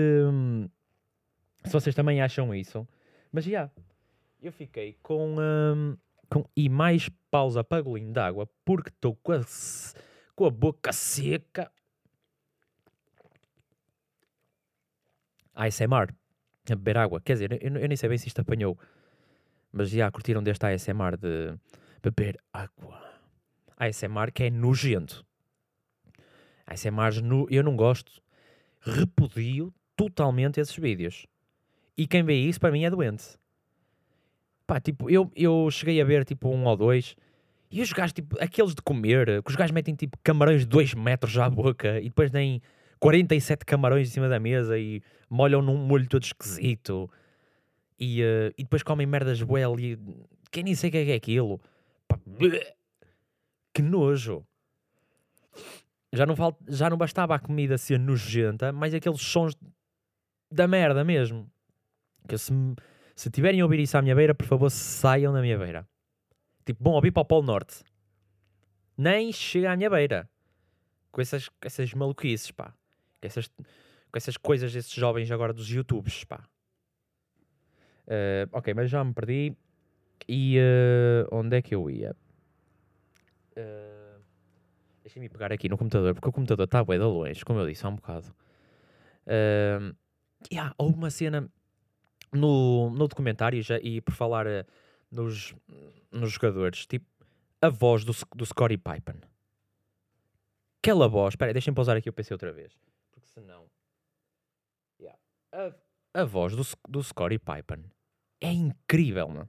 se 1.64 1.73
vocês 1.73 1.94
também 1.94 2.20
acham 2.20 2.54
isso, 2.54 2.87
mas 3.32 3.44
já. 3.44 3.50
Yeah, 3.50 3.73
eu 4.42 4.52
fiquei 4.52 4.97
com, 5.02 5.37
um, 5.38 5.97
com. 6.28 6.44
E 6.56 6.68
mais 6.68 7.09
pausa 7.30 7.64
para 7.64 7.82
golinho 7.82 8.12
de 8.12 8.20
água, 8.20 8.49
porque 8.64 8.90
estou 8.90 9.16
com 9.16 9.32
a, 9.32 9.40
com 10.35 10.47
a 10.47 10.50
boca 10.50 10.92
seca. 10.92 11.70
ASMR. 15.54 16.14
A 16.68 16.74
beber 16.74 16.98
água. 16.98 17.20
Quer 17.20 17.34
dizer, 17.34 17.52
eu, 17.62 17.76
eu 17.76 17.88
nem 17.88 17.96
sei 17.96 18.08
bem 18.08 18.18
se 18.18 18.28
isto 18.28 18.40
apanhou. 18.40 18.78
Mas 19.72 19.90
já 19.90 20.10
curtiram 20.10 20.42
deste 20.42 20.66
ASMR 20.66 21.16
de 21.16 21.54
beber 22.02 22.38
água. 22.52 23.00
ASMR 23.76 24.32
que 24.32 24.44
é 24.44 24.50
nojento. 24.50 25.24
ASMR, 26.66 27.20
no, 27.22 27.46
eu 27.50 27.62
não 27.62 27.76
gosto 27.76 28.22
repudio 28.80 29.72
totalmente 29.96 30.60
esses 30.60 30.76
vídeos. 30.76 31.26
E 31.96 32.06
quem 32.06 32.22
vê 32.22 32.34
isso, 32.34 32.60
para 32.60 32.70
mim, 32.70 32.84
é 32.84 32.90
doente. 32.90 33.38
Pá, 34.66 34.80
tipo, 34.80 35.10
eu, 35.10 35.30
eu 35.34 35.70
cheguei 35.70 36.00
a 36.00 36.04
ver, 36.04 36.24
tipo, 36.24 36.48
um 36.48 36.64
ou 36.64 36.76
dois... 36.76 37.16
E 37.70 37.80
os 37.80 37.92
gajos, 37.92 38.12
tipo, 38.12 38.36
aqueles 38.42 38.74
de 38.74 38.82
comer, 38.82 39.42
que 39.44 39.50
os 39.50 39.54
gajos 39.54 39.70
metem, 39.70 39.94
tipo, 39.94 40.18
camarões 40.24 40.62
de 40.62 40.66
2 40.66 40.94
metros 40.94 41.38
à 41.38 41.48
boca 41.48 42.00
e 42.00 42.04
depois 42.04 42.30
têm 42.30 42.60
47 43.00 43.64
camarões 43.64 44.09
em 44.09 44.12
cima 44.12 44.28
da 44.28 44.38
mesa 44.38 44.78
e 44.78 45.02
molham 45.28 45.62
num 45.62 45.76
molho 45.76 46.09
todo 46.09 46.23
esquisito. 46.23 47.11
E, 47.99 48.23
uh, 48.23 48.54
e 48.57 48.62
depois 48.62 48.83
comem 48.83 49.07
merdas 49.07 49.42
bué 49.42 49.64
ali. 49.64 49.99
Quem 50.50 50.62
nem 50.62 50.75
sei 50.75 50.88
o 50.88 50.92
que 50.92 50.99
é, 50.99 51.11
é 51.11 51.14
aquilo. 51.14 51.61
Que 53.73 53.83
nojo 53.83 54.45
já 56.12 56.26
não, 56.26 56.35
fal... 56.35 56.59
já 56.69 56.90
não 56.90 56.97
bastava 56.97 57.35
a 57.35 57.38
comida 57.38 57.78
ser 57.78 57.99
nojenta, 57.99 58.73
mas 58.73 58.92
aqueles 58.92 59.21
sons 59.21 59.57
da 60.50 60.66
merda 60.66 61.04
mesmo. 61.04 61.50
Que 62.28 62.37
se, 62.37 62.52
se 63.14 63.30
tiverem 63.30 63.61
a 63.61 63.64
ouvir 63.64 63.80
isso 63.80 63.97
à 63.97 64.02
minha 64.02 64.14
beira, 64.14 64.35
por 64.35 64.47
favor, 64.47 64.71
saiam 64.71 65.33
da 65.33 65.40
minha 65.40 65.57
beira. 65.57 65.88
Tipo, 66.64 66.83
bom 66.83 66.92
ouvir 66.92 67.12
para 67.12 67.23
o 67.23 67.25
Polo 67.25 67.47
Norte. 67.47 67.83
Nem 68.97 69.33
chega 69.33 69.73
à 69.73 69.76
minha 69.76 69.88
beira. 69.88 70.28
Com 71.12 71.21
essas, 71.21 71.49
essas 71.62 71.92
maluquices, 71.95 72.50
pá. 72.50 72.75
Com 73.20 73.26
essas, 73.26 73.48
com 73.48 74.16
essas 74.16 74.36
coisas 74.36 74.72
desses 74.72 74.92
jovens 74.92 75.30
agora 75.30 75.52
dos 75.52 75.68
YouTubes, 75.68 76.24
pá. 76.24 76.48
Uh, 78.06 78.48
ok, 78.52 78.74
mas 78.74 78.90
já 78.90 79.04
me 79.04 79.12
perdi. 79.12 79.56
E 80.28 80.58
uh, 80.58 81.28
onde 81.32 81.56
é 81.56 81.62
que 81.62 81.74
eu 81.74 81.90
ia? 81.90 82.16
Uh, 83.56 84.20
Deixa-me 85.02 85.28
pegar 85.28 85.52
aqui 85.52 85.68
no 85.68 85.76
computador, 85.76 86.14
porque 86.14 86.28
o 86.28 86.32
computador 86.32 86.64
está 86.64 86.84
bem 86.84 86.98
de 86.98 87.04
longe, 87.04 87.44
como 87.44 87.58
eu 87.58 87.66
disse 87.66 87.84
há 87.84 87.88
um 87.88 87.96
bocado. 87.96 88.28
Uh, 89.26 89.96
yeah, 90.52 90.74
houve 90.78 90.96
uma 90.96 91.10
cena 91.10 91.50
no, 92.32 92.90
no 92.90 93.08
documentário, 93.08 93.60
já, 93.62 93.78
e 93.78 94.00
por 94.00 94.14
falar 94.14 94.46
uh, 94.46 94.64
nos, 95.10 95.54
nos 96.12 96.32
jogadores, 96.32 96.86
tipo, 96.86 97.06
a 97.60 97.68
voz 97.68 98.04
do, 98.04 98.12
do 98.36 98.46
Scottie 98.46 98.78
Pippen. 98.78 99.16
Aquela 100.82 101.08
voz, 101.08 101.32
espera 101.32 101.52
deixem-me 101.52 101.74
pausar 101.74 101.96
aqui 101.96 102.08
o 102.08 102.12
PC 102.12 102.32
outra 102.32 102.52
vez, 102.52 102.72
senão... 103.40 103.66
Yeah. 105.00 105.18
A, 105.52 106.20
a 106.20 106.25
voz 106.25 106.54
do, 106.54 106.62
do 106.88 107.02
Scottie 107.02 107.38
Pippen 107.38 107.85
é 108.40 108.52
incrível, 108.52 109.28
mano. 109.28 109.49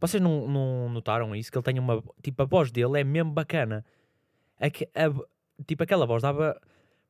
Vocês 0.00 0.22
não, 0.22 0.48
não 0.48 0.88
notaram 0.88 1.34
isso? 1.36 1.52
Que 1.52 1.58
ele 1.58 1.64
tem 1.64 1.78
uma. 1.78 2.02
Tipo, 2.22 2.42
a 2.42 2.46
voz 2.46 2.70
dele 2.70 3.00
é 3.00 3.04
mesmo 3.04 3.32
bacana 3.32 3.84
a, 4.60 4.66
a, 4.66 5.64
tipo, 5.66 5.82
aquela 5.82 6.06
voz 6.06 6.22
dava, 6.22 6.60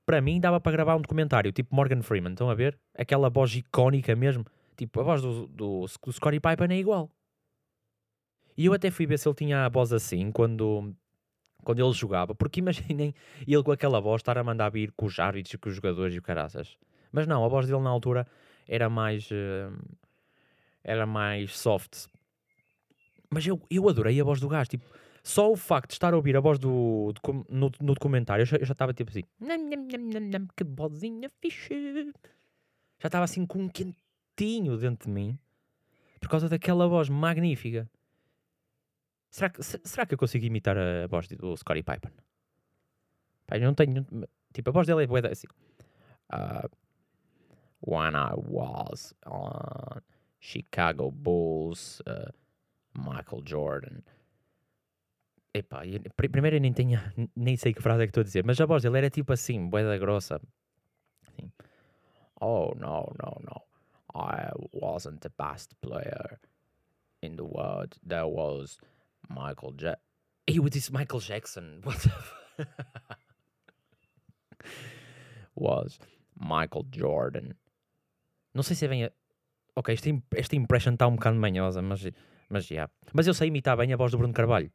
para 0.07 0.21
mim, 0.21 0.41
dava 0.41 0.61
para 0.61 0.73
gravar 0.73 0.97
um 0.97 1.00
documentário, 1.00 1.53
tipo 1.53 1.75
Morgan 1.75 2.03
Freeman, 2.03 2.33
estão 2.33 2.49
a 2.49 2.55
ver? 2.55 2.79
Aquela 2.97 3.29
voz 3.29 3.55
icónica 3.55 4.15
mesmo, 4.15 4.45
tipo, 4.77 5.00
a 5.00 5.03
voz 5.03 5.21
do, 5.21 5.49
do, 5.49 5.81
do 5.81 6.12
Scottie 6.12 6.41
Pippen 6.41 6.77
é 6.77 6.79
igual. 6.79 7.11
E 8.57 8.67
eu 8.67 8.73
até 8.73 8.91
fui 8.91 9.07
ver 9.07 9.19
se 9.19 9.29
ele 9.29 9.35
tinha 9.35 9.65
a 9.65 9.69
voz 9.69 9.93
assim, 9.93 10.31
quando, 10.31 10.95
quando 11.64 11.85
ele 11.85 11.93
jogava, 11.93 12.35
porque 12.35 12.61
imaginem 12.61 13.14
ele 13.47 13.62
com 13.62 13.73
aquela 13.73 14.00
voz 14.00 14.21
estar 14.21 14.37
a 14.38 14.45
mandar 14.45 14.71
vir 14.71 14.93
com 14.93 15.07
os 15.07 15.19
árbitros 15.19 15.55
e 15.55 15.59
com 15.59 15.69
os 15.69 15.75
jogadores 15.75 16.14
e 16.14 16.19
o 16.19 16.23
caraças. 16.23 16.76
Mas 17.12 17.26
não, 17.26 17.45
a 17.45 17.49
voz 17.49 17.67
dele 17.67 17.81
na 17.81 17.90
altura 17.90 18.26
era 18.69 18.88
mais. 18.88 19.31
Uh, 19.31 19.76
era 20.83 21.07
mais 21.07 21.57
soft. 21.57 22.07
Mas 23.29 23.47
eu, 23.47 23.61
eu 23.71 23.88
adorei 23.88 24.21
a 24.21 24.25
voz 24.25 24.40
do 24.40 24.49
gajo. 24.49 24.71
Tipo, 24.71 24.87
só 25.23 25.50
o 25.50 25.57
facto 25.57 25.90
de 25.90 25.95
estar 25.95 26.12
a 26.12 26.17
ouvir 26.17 26.37
a 26.37 26.40
voz 26.40 26.59
do, 26.59 27.12
do 27.12 27.45
no, 27.49 27.71
no, 27.81 27.95
documentário, 27.95 28.43
eu 28.43 28.47
já 28.47 28.73
estava 28.73 28.93
tipo 28.93 29.11
assim. 29.11 29.23
que 30.57 30.64
vozinha 30.64 31.31
fixe. 31.40 32.12
Já 32.99 33.07
estava 33.07 33.25
assim 33.25 33.47
com 33.47 33.61
um 33.61 33.69
quentinho 33.69 34.76
dentro 34.76 35.09
de 35.09 35.12
mim. 35.12 35.38
Por 36.21 36.29
causa 36.29 36.49
daquela 36.49 36.87
voz 36.87 37.09
magnífica. 37.09 37.88
Será 39.31 39.49
que, 39.49 39.63
será 39.63 40.07
que 40.07 40.15
eu 40.15 40.19
consigo 40.19 40.45
imitar 40.45 40.77
a 40.77 41.07
voz 41.07 41.29
do 41.29 41.57
Scottie 41.57 41.85
Pippen? 41.85 42.11
Pai, 43.47 43.61
não 43.61 43.75
tenho. 43.75 44.05
Tipo, 44.53 44.71
a 44.71 44.73
voz 44.73 44.87
dele 44.87 45.05
é 45.05 45.07
boa 45.07 45.21
assim. 45.29 45.47
Uh, 46.33 46.69
when 47.81 48.15
I 48.15 48.35
was 48.35 49.15
on 49.27 50.01
Chicago 50.41 51.11
Bulls, 51.13 52.01
uh, 52.07 52.33
Michael 52.95 53.43
Jordan. 53.45 54.03
Epá, 55.55 55.85
eu, 55.87 56.01
primeiro 56.17 56.57
eu 56.57 56.61
nem 56.61 56.73
tenho, 56.73 57.01
nem 57.35 57.57
sei 57.57 57.73
que 57.73 57.83
frase 57.83 58.03
é 58.03 58.07
que 58.07 58.11
estou 58.11 58.21
a 58.21 58.25
dizer, 58.25 58.45
mas 58.45 58.61
a 58.61 58.67
voz 58.67 58.83
dele 58.83 58.99
era 58.99 59.11
tipo 59.11 59.33
assim, 59.33 59.69
boeda 59.69 59.99
grossa. 59.99 60.41
Assim, 61.27 61.51
oh, 62.41 62.73
no, 62.77 63.13
no, 63.19 63.41
no. 63.43 63.63
I 64.15 64.51
wasn't 64.73 65.21
the 65.21 65.31
best 65.39 65.75
player 65.81 66.39
in 67.23 67.37
the 67.37 67.45
world. 67.45 67.97
There 68.07 68.27
was 68.27 68.79
Michael 69.31 69.73
Jackson. 69.77 70.03
Eu 70.47 70.69
disse 70.69 70.93
Michael 70.93 71.21
Jackson. 71.21 71.81
What 71.85 72.01
the 72.01 72.11
Was 75.55 75.99
Michael 76.39 76.87
Jordan. 76.93 77.55
Não 78.55 78.63
sei 78.63 78.75
se 78.75 78.89
vem 78.89 79.05
a... 79.05 79.13
Ok, 79.77 79.95
esta, 79.95 80.11
esta 80.35 80.57
impression 80.57 80.95
está 80.95 81.07
um 81.07 81.15
bocado 81.15 81.37
manhosa, 81.37 81.81
mas, 81.81 82.05
mas, 82.49 82.69
yeah. 82.69 82.93
mas 83.13 83.27
eu 83.27 83.35
sei 83.35 83.49
imitar 83.49 83.77
bem 83.77 83.93
a 83.93 83.97
voz 83.97 84.11
do 84.11 84.19
Bruno 84.19 84.35
Carvalho. 84.35 84.73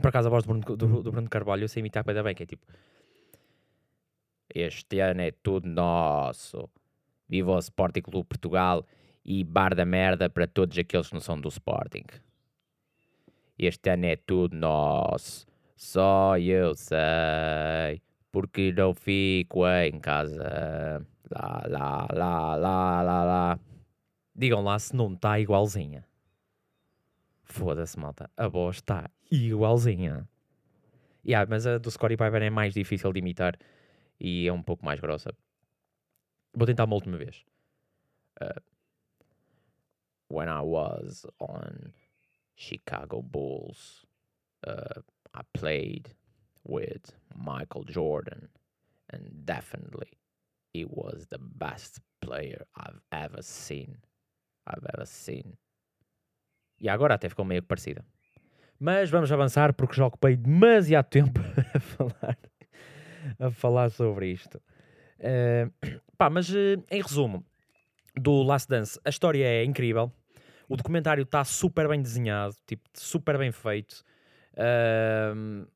Por 0.00 0.08
acaso 0.08 0.28
a 0.28 0.30
voz 0.30 0.44
do 0.44 0.48
Bruno, 0.48 0.76
do, 0.76 1.02
do 1.02 1.12
Bruno 1.12 1.28
Carvalho 1.28 1.64
eu 1.64 1.68
sei 1.68 1.80
imitar 1.80 2.04
bem, 2.04 2.20
bem, 2.22 2.34
que 2.34 2.42
é 2.42 2.46
tipo... 2.46 2.66
Este 4.52 4.98
ano 5.00 5.20
é 5.20 5.30
tudo 5.30 5.68
nosso. 5.68 6.68
Viva 7.28 7.52
o 7.52 7.58
Sporting 7.58 8.00
Clube 8.00 8.26
Portugal 8.26 8.84
e 9.24 9.44
bar 9.44 9.74
da 9.74 9.84
merda 9.84 10.30
para 10.30 10.46
todos 10.46 10.76
aqueles 10.78 11.08
que 11.08 11.14
não 11.14 11.20
são 11.20 11.38
do 11.38 11.48
Sporting. 11.48 12.04
Este 13.58 13.90
ano 13.90 14.06
é 14.06 14.16
tudo 14.16 14.56
nosso. 14.56 15.46
Só 15.74 16.38
eu 16.38 16.74
sei. 16.74 18.00
Porque 18.30 18.72
não 18.72 18.94
fico 18.94 19.66
em 19.66 19.98
casa. 19.98 21.04
Lá, 21.30 21.64
lá, 21.66 22.08
lá, 22.12 22.56
lá, 22.56 23.02
lá, 23.02 23.24
lá. 23.24 23.60
Digam 24.34 24.62
lá 24.62 24.78
se 24.78 24.94
não 24.94 25.12
está 25.12 25.40
igualzinha. 25.40 26.04
Foda-se, 27.42 27.98
malta. 27.98 28.30
A 28.36 28.46
voz 28.46 28.76
está 28.76 29.10
igualzinha. 29.30 30.28
Yeah, 31.26 31.48
mas 31.50 31.66
a 31.66 31.78
do 31.78 31.90
Scottie 31.90 32.16
Pippen 32.16 32.44
é 32.44 32.50
mais 32.50 32.72
difícil 32.72 33.12
de 33.12 33.18
imitar 33.18 33.58
e 34.20 34.46
é 34.46 34.52
um 34.52 34.62
pouco 34.62 34.84
mais 34.84 35.00
grossa. 35.00 35.34
Vou 36.54 36.66
tentar 36.66 36.84
uma 36.84 36.94
última 36.94 37.16
vez. 37.16 37.44
Uh, 38.40 38.60
when 40.28 40.48
I 40.48 40.60
was 40.60 41.26
on 41.40 41.92
Chicago 42.58 43.22
Bulls. 43.22 44.04
Uh, 44.66 45.00
I 45.32 45.42
played 45.54 46.10
with 46.64 47.14
Michael 47.34 47.84
Jordan, 47.84 48.48
and 49.10 49.46
definitely 49.46 50.18
he 50.72 50.84
was 50.84 51.26
the 51.30 51.38
best 51.38 52.00
player 52.20 52.66
I've 52.76 53.00
ever 53.12 53.42
seen. 53.42 53.98
I've 54.66 54.84
ever 54.92 55.06
seen. 55.06 55.56
E 56.80 56.88
agora 56.88 57.14
até 57.14 57.28
ficou 57.28 57.44
meio 57.44 57.62
parecida. 57.62 58.04
Mas 58.78 59.10
vamos 59.10 59.32
avançar 59.32 59.72
porque 59.72 59.96
já 59.96 60.06
ocupei 60.06 60.36
demasiado 60.36 61.08
tempo 61.08 61.40
a 61.74 61.80
falar, 61.80 62.38
a 63.38 63.50
falar 63.50 63.90
sobre 63.90 64.32
isto. 64.32 64.60
Uh, 65.18 65.72
pá, 66.16 66.28
mas 66.30 66.48
uh, 66.50 66.84
em 66.90 67.02
resumo, 67.02 67.44
do 68.16 68.42
Last 68.42 68.68
Dance, 68.68 69.00
a 69.04 69.08
história 69.08 69.44
é 69.44 69.64
incrível. 69.64 70.12
O 70.68 70.76
documentário 70.76 71.22
está 71.22 71.44
super 71.44 71.88
bem 71.88 72.02
desenhado, 72.02 72.54
tipo, 72.66 72.88
super 72.94 73.38
bem 73.38 73.50
feito. 73.50 74.04
Uh, 74.52 75.66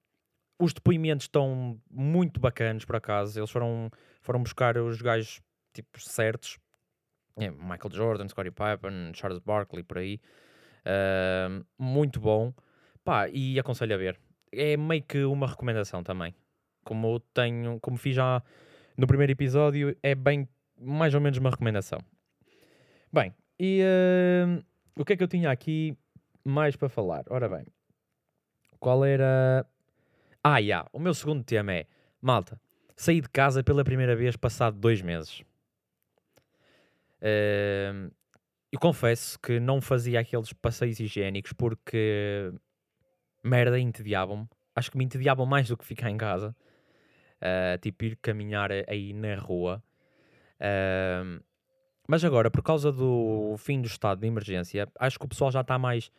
os 0.58 0.72
depoimentos 0.72 1.24
estão 1.24 1.80
muito 1.90 2.38
bacanos, 2.38 2.84
por 2.84 2.96
acaso. 2.96 3.38
Eles 3.38 3.50
foram, 3.50 3.90
foram 4.20 4.42
buscar 4.42 4.76
os 4.76 5.00
gajos 5.00 5.40
tipo, 5.72 6.00
certos. 6.00 6.58
É, 7.36 7.50
Michael 7.50 7.90
Jordan, 7.90 8.28
Scottie 8.28 8.50
Pippen, 8.50 9.12
Charles 9.14 9.40
Barkley, 9.40 9.82
por 9.82 9.98
aí. 9.98 10.20
Uh, 10.84 11.64
muito 11.78 12.20
bom. 12.20 12.52
Pá, 13.04 13.28
e 13.28 13.58
aconselho 13.58 13.94
a 13.94 13.98
ver. 13.98 14.20
É 14.52 14.76
meio 14.76 15.02
que 15.02 15.24
uma 15.24 15.46
recomendação 15.46 16.02
também. 16.02 16.34
Como 16.84 17.18
tenho, 17.32 17.80
como 17.80 17.96
fiz 17.96 18.14
já 18.14 18.42
no 18.96 19.06
primeiro 19.06 19.32
episódio, 19.32 19.96
é 20.02 20.14
bem 20.14 20.46
mais 20.78 21.14
ou 21.14 21.20
menos 21.20 21.38
uma 21.38 21.50
recomendação. 21.50 22.00
Bem, 23.12 23.34
e 23.58 23.82
uh, 23.82 24.62
o 24.96 25.04
que 25.04 25.12
é 25.12 25.16
que 25.16 25.22
eu 25.22 25.28
tinha 25.28 25.50
aqui 25.50 25.96
mais 26.44 26.76
para 26.76 26.88
falar? 26.88 27.24
Ora 27.28 27.48
bem, 27.48 27.66
qual 28.78 29.04
era. 29.04 29.66
Ah, 30.42 30.54
já, 30.54 30.58
yeah, 30.58 30.88
o 30.92 30.98
meu 30.98 31.14
segundo 31.14 31.44
tema 31.44 31.72
é: 31.72 31.86
malta, 32.20 32.60
saí 32.96 33.20
de 33.20 33.28
casa 33.28 33.62
pela 33.62 33.84
primeira 33.84 34.16
vez 34.16 34.36
passado 34.36 34.78
dois 34.78 35.00
meses. 35.02 35.42
Uh, 37.20 38.10
eu 38.72 38.80
confesso 38.80 39.38
que 39.38 39.60
não 39.60 39.80
fazia 39.80 40.20
aqueles 40.20 40.52
passeios 40.52 40.98
higiênicos 40.98 41.52
porque 41.52 42.52
merda, 43.42 43.78
entediavam-me. 43.78 44.48
Acho 44.74 44.90
que 44.90 44.96
me 44.96 45.04
entediavam 45.04 45.44
mais 45.44 45.68
do 45.68 45.76
que 45.76 45.84
ficar 45.84 46.10
em 46.10 46.16
casa. 46.16 46.56
Uh, 47.40 47.78
tipo, 47.80 48.04
ir 48.04 48.16
caminhar 48.16 48.70
aí 48.88 49.12
na 49.12 49.34
rua. 49.36 49.82
Uh, 50.60 51.42
mas 52.08 52.24
agora, 52.24 52.50
por 52.50 52.62
causa 52.62 52.90
do 52.90 53.54
fim 53.58 53.80
do 53.80 53.86
estado 53.86 54.20
de 54.20 54.26
emergência, 54.26 54.88
acho 54.98 55.18
que 55.18 55.24
o 55.24 55.28
pessoal 55.28 55.50
já 55.50 55.60
está 55.60 55.78
mais 55.78 56.10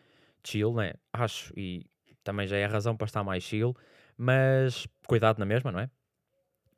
chill, 0.44 0.74
né? 0.74 0.94
Acho, 1.12 1.54
e 1.58 1.86
também 2.24 2.48
já 2.48 2.58
é 2.58 2.66
a 2.66 2.70
razão 2.70 2.96
para 2.96 3.06
estar 3.06 3.24
mais 3.24 3.44
chill, 3.44 3.76
mas 4.18 4.88
cuidado 5.08 5.40
na 5.40 5.46
mesma, 5.46 5.72
não 5.72 5.80
é? 5.80 5.90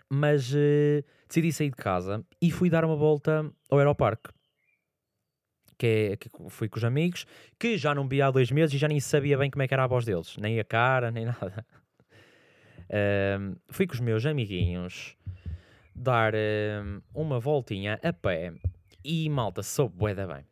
Mas 0.09 0.51
uh, 0.53 1.03
decidi 1.27 1.51
sair 1.51 1.69
de 1.69 1.75
casa 1.75 2.25
e 2.41 2.51
fui 2.51 2.69
dar 2.69 2.83
uma 2.83 2.95
volta 2.95 3.49
ao 3.69 3.77
Aeroparque. 3.77 4.33
Que, 5.77 6.11
é, 6.13 6.15
que 6.15 6.29
fui 6.47 6.69
com 6.69 6.77
os 6.77 6.85
amigos, 6.85 7.25
que 7.59 7.77
já 7.77 7.93
não 7.93 8.07
vi 8.07 8.21
há 8.21 8.31
dois 8.31 8.49
meses 8.49 8.73
e 8.73 8.77
já 8.77 8.87
nem 8.87 8.99
sabia 9.01 9.37
bem 9.37 9.51
como 9.51 9.61
é 9.61 9.67
que 9.67 9.73
era 9.73 9.83
a 9.83 9.87
voz 9.87 10.05
deles, 10.05 10.37
nem 10.37 10.57
a 10.57 10.63
cara, 10.63 11.11
nem 11.11 11.25
nada. 11.27 11.65
Fui 13.69 13.85
com 13.85 13.93
os 13.93 13.99
meus 13.99 14.25
amiguinhos 14.25 15.17
dar 15.93 16.33
uh, 16.33 17.03
uma 17.13 17.39
voltinha 17.41 17.99
a 18.01 18.13
pé 18.13 18.53
e 19.05 19.29
malta, 19.29 19.61
soube 19.61 19.95
bué 19.95 20.15
da 20.15 20.25
bem. 20.25 20.45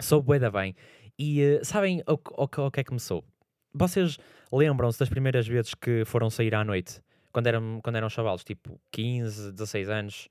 Soube 0.00 0.26
bué 0.26 0.38
da 0.38 0.50
bem. 0.50 0.74
E 1.18 1.42
uh, 1.42 1.64
sabem 1.64 2.02
o, 2.06 2.14
o, 2.14 2.44
o, 2.44 2.70
que 2.70 2.80
é 2.80 2.84
que 2.84 2.92
me 2.92 3.00
soube? 3.00 3.26
Vocês 3.72 4.18
lembram-se 4.52 4.98
das 4.98 5.08
primeiras 5.08 5.46
vezes 5.46 5.74
que 5.74 6.04
foram 6.04 6.30
sair 6.30 6.54
à 6.54 6.64
noite? 6.64 7.02
Quando 7.32 7.48
eram, 7.48 7.80
quando 7.82 7.96
eram 7.96 8.08
chavalos, 8.08 8.44
tipo 8.44 8.80
15, 8.92 9.52
16 9.52 9.88
anos. 9.88 10.28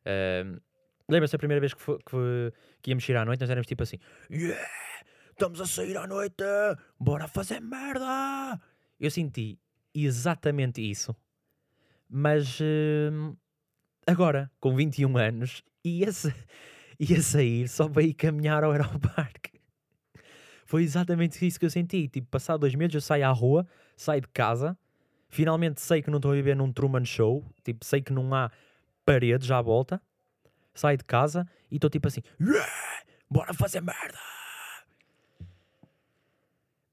Uh, 0.00 0.60
Lembram-se 1.08 1.32
da 1.32 1.38
primeira 1.38 1.60
vez 1.60 1.74
que, 1.74 1.80
foi, 1.80 1.98
que, 1.98 2.52
que 2.80 2.90
íamos 2.90 3.04
sair 3.04 3.16
à 3.16 3.24
noite? 3.24 3.40
Nós 3.40 3.50
éramos 3.50 3.66
tipo 3.66 3.82
assim: 3.82 3.98
Yeah! 4.30 4.66
Estamos 5.30 5.60
a 5.60 5.66
sair 5.66 5.96
à 5.96 6.06
noite! 6.06 6.44
Bora 6.98 7.26
fazer 7.26 7.60
merda! 7.60 8.60
Eu 9.00 9.10
senti 9.10 9.58
exatamente 9.94 10.80
isso. 10.80 11.14
Mas 12.08 12.60
uh, 12.60 13.36
agora, 14.06 14.50
com 14.60 14.74
21 14.76 15.16
anos, 15.16 15.62
e 15.84 16.04
esse, 16.04 16.32
ia 17.10 17.20
sair 17.20 17.68
só 17.68 17.88
para 17.88 18.02
ir 18.02 18.14
caminhar 18.14 18.62
ao 18.62 18.70
aeroparque. 18.70 19.60
Foi 20.64 20.82
exatamente 20.84 21.44
isso 21.44 21.58
que 21.58 21.66
eu 21.66 21.70
senti. 21.70 22.08
Tipo, 22.08 22.28
passado 22.28 22.60
dois 22.60 22.74
meses 22.74 22.94
eu 22.94 23.00
saio 23.00 23.26
à 23.26 23.30
rua, 23.30 23.66
saio 23.96 24.20
de 24.20 24.28
casa, 24.28 24.78
finalmente 25.28 25.80
sei 25.80 26.00
que 26.00 26.10
não 26.10 26.18
estou 26.18 26.30
a 26.30 26.34
viver 26.34 26.54
num 26.54 26.72
Truman 26.72 27.04
Show, 27.04 27.44
tipo, 27.64 27.84
sei 27.84 28.00
que 28.00 28.12
não 28.12 28.32
há 28.32 28.50
paredes 29.04 29.50
à 29.50 29.60
volta, 29.60 30.00
saio 30.72 30.96
de 30.96 31.04
casa 31.04 31.46
e 31.70 31.76
estou 31.76 31.90
tipo 31.90 32.06
assim, 32.06 32.22
bora 33.28 33.52
fazer 33.52 33.80
merda! 33.80 34.18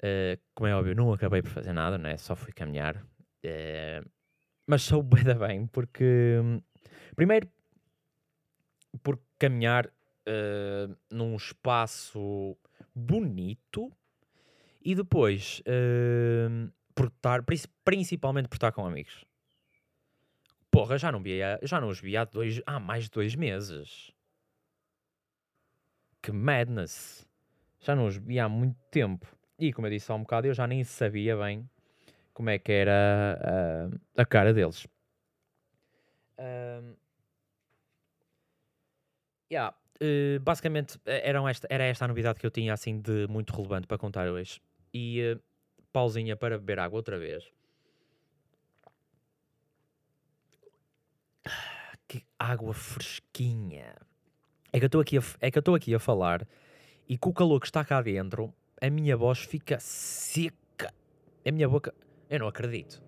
Uh, 0.01 0.39
como 0.55 0.67
é 0.67 0.73
óbvio, 0.73 0.95
não 0.95 1.11
acabei 1.11 1.41
por 1.41 1.51
fazer 1.51 1.73
nada, 1.73 1.97
né? 1.97 2.17
só 2.17 2.35
fui 2.35 2.53
caminhar. 2.53 2.95
Uh, 3.45 4.09
mas 4.65 4.81
sou 4.81 5.03
bem 5.03 5.23
bem, 5.37 5.67
porque 5.67 6.39
hum, 6.41 6.61
primeiro 7.15 7.49
por 9.03 9.19
caminhar 9.37 9.91
uh, 10.29 10.95
num 11.09 11.35
espaço 11.35 12.55
bonito 12.93 13.91
e 14.83 14.95
depois 14.95 15.61
uh, 15.61 16.71
por 16.95 17.07
estar, 17.07 17.43
principalmente 17.83 18.47
por 18.47 18.55
estar 18.55 18.71
com 18.71 18.85
amigos. 18.85 19.25
Porra, 20.71 20.97
já 20.97 21.11
não, 21.11 21.21
via, 21.21 21.59
já 21.63 21.81
não 21.81 21.89
os 21.89 21.99
vi 21.99 22.15
há, 22.15 22.23
dois, 22.23 22.61
há 22.65 22.79
mais 22.79 23.05
de 23.05 23.11
dois 23.11 23.35
meses. 23.35 24.11
Que 26.21 26.31
madness. 26.31 27.27
Já 27.79 27.95
não 27.95 28.05
os 28.05 28.17
vi 28.17 28.39
há 28.39 28.47
muito 28.47 28.77
tempo. 28.91 29.25
E 29.57 29.73
como 29.73 29.87
eu 29.87 29.91
disse 29.91 30.11
há 30.11 30.15
um 30.15 30.21
bocado, 30.21 30.47
eu 30.47 30.53
já 30.53 30.67
nem 30.67 30.83
sabia 30.83 31.35
bem 31.35 31.69
como 32.33 32.49
é 32.49 32.59
que 32.59 32.71
era 32.71 33.91
a, 34.15 34.21
a 34.21 34.25
cara 34.25 34.53
deles. 34.53 34.87
Um, 36.37 36.95
yeah, 39.51 39.75
uh, 40.01 40.39
basicamente 40.41 40.99
eram 41.05 41.47
esta, 41.47 41.67
era 41.69 41.83
esta 41.83 42.05
a 42.05 42.07
novidade 42.07 42.39
que 42.39 42.45
eu 42.45 42.51
tinha 42.51 42.73
assim 42.73 42.99
de 42.99 43.27
muito 43.27 43.53
relevante 43.53 43.87
para 43.87 43.97
contar 43.97 44.27
hoje. 44.29 44.61
E 44.93 45.33
uh, 45.33 45.41
pausinha 45.91 46.35
para 46.35 46.57
beber 46.57 46.79
água 46.79 46.97
outra 46.97 47.17
vez. 47.17 47.43
Que 52.07 52.23
água 52.37 52.73
fresquinha. 52.73 53.95
É 54.71 54.79
que 54.79 54.85
eu 54.85 54.87
estou 54.87 55.01
aqui 55.01 55.17
a, 55.17 55.21
é 55.41 55.51
que 55.51 55.59
estou 55.59 55.75
aqui 55.75 55.93
a 55.93 55.99
falar 55.99 56.47
e 57.07 57.17
com 57.17 57.29
o 57.29 57.33
calor 57.33 57.59
que 57.59 57.65
está 57.65 57.83
cá 57.83 58.01
dentro, 58.01 58.53
a 58.81 58.89
minha 58.89 59.17
voz 59.17 59.39
fica 59.39 59.79
seca. 59.79 60.93
A 61.45 61.51
minha 61.51 61.67
boca, 61.67 61.93
eu 62.29 62.39
não 62.39 62.47
acredito. 62.47 63.01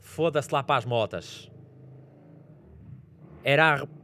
Foda-se 0.00 0.52
lá 0.52 0.62
para 0.62 0.76
as 0.76 0.84
motas. 0.84 1.50
Era 3.42 3.82
a... 3.82 4.01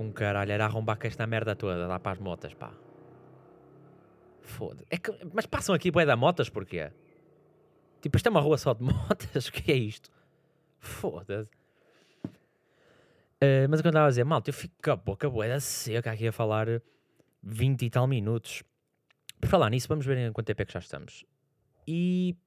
com 0.00 0.10
caralho, 0.10 0.50
era 0.50 0.64
arrombar 0.64 0.98
com 0.98 1.06
esta 1.06 1.26
merda 1.26 1.54
toda 1.54 1.86
lá 1.86 2.00
para 2.00 2.12
as 2.12 2.18
motas, 2.18 2.54
pá. 2.54 2.72
Foda. 4.40 4.82
É. 4.90 4.96
Mas 5.30 5.44
passam 5.44 5.74
aqui 5.74 5.90
bué 5.90 6.06
da 6.06 6.16
motas 6.16 6.48
porquê? 6.48 6.90
Tipo, 8.00 8.16
isto 8.16 8.26
é 8.26 8.30
uma 8.30 8.40
rua 8.40 8.56
só 8.56 8.72
de 8.72 8.80
motas? 8.82 9.48
O 9.48 9.52
que 9.52 9.70
é 9.70 9.76
isto? 9.76 10.10
Foda-se. 10.78 11.50
Uh, 13.42 13.68
mas 13.68 13.80
o 13.80 13.82
que 13.82 13.88
eu 13.88 13.90
estava 13.90 14.06
a 14.06 14.08
dizer, 14.08 14.24
malta, 14.24 14.48
eu 14.48 14.54
fico 14.54 14.74
com 14.82 14.90
a 14.90 14.96
boca 14.96 15.28
bué 15.28 15.50
da 15.50 15.60
seca 15.60 16.12
aqui 16.12 16.28
a 16.28 16.32
falar 16.32 16.80
20 17.42 17.84
e 17.84 17.90
tal 17.90 18.06
minutos. 18.06 18.62
Por 19.38 19.50
falar 19.50 19.68
nisso, 19.68 19.86
vamos 19.86 20.06
ver 20.06 20.16
em 20.16 20.32
quanto 20.32 20.46
tempo 20.46 20.62
é 20.62 20.64
que 20.64 20.72
já 20.72 20.78
estamos. 20.78 21.26
E 21.86 22.38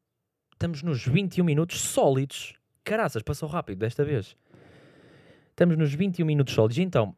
estamos 0.53 0.81
nos 0.81 1.05
21 1.05 1.45
minutos 1.45 1.79
sólidos. 1.81 2.55
Caraças, 2.83 3.21
passou 3.21 3.47
rápido 3.47 3.77
desta 3.77 4.03
vez. 4.03 4.35
Estamos 5.51 5.77
nos 5.77 5.93
21 5.93 6.25
minutos 6.25 6.55
sólidos. 6.55 6.79
Então, 6.79 7.15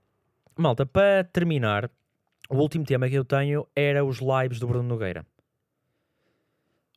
malta, 0.61 0.85
para 0.85 1.23
terminar, 1.23 1.89
o 2.49 2.57
último 2.57 2.85
tema 2.85 3.09
que 3.09 3.15
eu 3.15 3.25
tenho 3.25 3.67
era 3.75 4.03
os 4.05 4.19
lives 4.19 4.59
do 4.59 4.67
Bruno 4.67 4.87
Nogueira. 4.87 5.25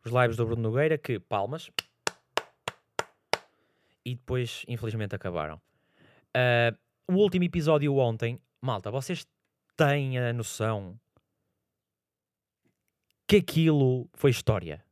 Os 0.05 0.12
lives 0.12 0.37
do 0.37 0.47
Bruno 0.47 0.62
Nogueira 0.62 0.97
que, 0.97 1.18
palmas, 1.18 1.71
e 4.05 4.14
depois, 4.14 4.64
infelizmente, 4.66 5.14
acabaram. 5.14 5.61
Uh, 6.37 6.77
o 7.07 7.14
último 7.14 7.44
episódio 7.44 7.94
ontem, 7.97 8.40
malta, 8.61 8.90
vocês 8.90 9.27
têm 9.77 10.18
a 10.18 10.33
noção 10.33 10.99
que 13.27 13.37
aquilo 13.37 14.09
foi 14.14 14.31
história. 14.31 14.83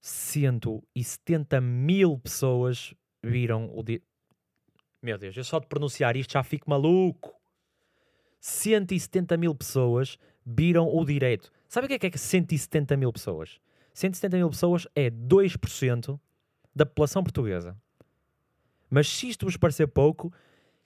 170 0.00 1.60
mil 1.60 2.18
pessoas 2.18 2.94
viram 3.22 3.66
o. 3.66 3.82
Meu 5.00 5.16
Deus, 5.16 5.36
eu 5.36 5.44
só 5.44 5.58
de 5.58 5.66
pronunciar 5.66 6.16
isto 6.16 6.32
já 6.32 6.42
fico 6.42 6.68
maluco. 6.68 7.34
170 8.40 9.36
mil 9.36 9.54
pessoas 9.54 10.18
viram 10.44 10.88
o 10.88 11.04
direito. 11.04 11.52
Sabe 11.68 11.86
o 11.86 11.88
que 11.88 11.94
é 11.94 11.98
que 11.98 12.06
é 12.06 12.18
170 12.18 12.96
mil 12.96 13.12
pessoas? 13.12 13.60
170 13.92 14.36
mil 14.36 14.50
pessoas 14.50 14.86
é 14.94 15.10
2% 15.10 16.18
da 16.74 16.86
população 16.86 17.22
portuguesa. 17.22 17.76
Mas 18.88 19.08
se 19.08 19.28
isto 19.28 19.44
vos 19.44 19.56
parecer 19.56 19.86
pouco, 19.88 20.32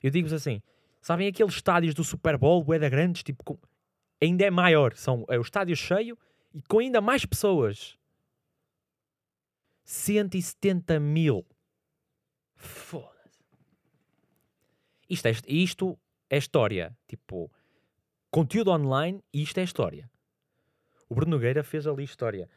eu 0.01 0.09
digo-vos 0.09 0.33
assim: 0.33 0.61
sabem 1.01 1.27
aqueles 1.27 1.53
estádios 1.53 1.93
do 1.93 2.03
Super 2.03 2.37
Bowl, 2.37 2.63
da 2.63 2.89
grandes, 2.89 3.23
tipo, 3.23 3.43
com... 3.43 3.57
ainda 4.21 4.45
é 4.45 4.51
maior. 4.51 4.95
São, 4.95 5.25
é 5.29 5.37
o 5.37 5.41
estádio 5.41 5.75
cheio 5.75 6.17
e 6.53 6.61
com 6.63 6.79
ainda 6.79 7.01
mais 7.01 7.25
pessoas. 7.25 7.97
170 9.85 10.99
mil. 10.99 11.45
Foda-se. 12.55 13.12
Isto 15.13 15.27
é, 15.27 15.31
isto 15.47 15.99
é 16.27 16.37
história. 16.37 16.97
Tipo, 17.07 17.51
conteúdo 18.31 18.71
online 18.71 19.23
isto 19.31 19.59
é 19.59 19.63
história. 19.63 20.09
O 21.07 21.13
Bruno 21.13 21.31
Nogueira 21.31 21.63
fez 21.63 21.85
ali 21.85 22.03
história. 22.03 22.49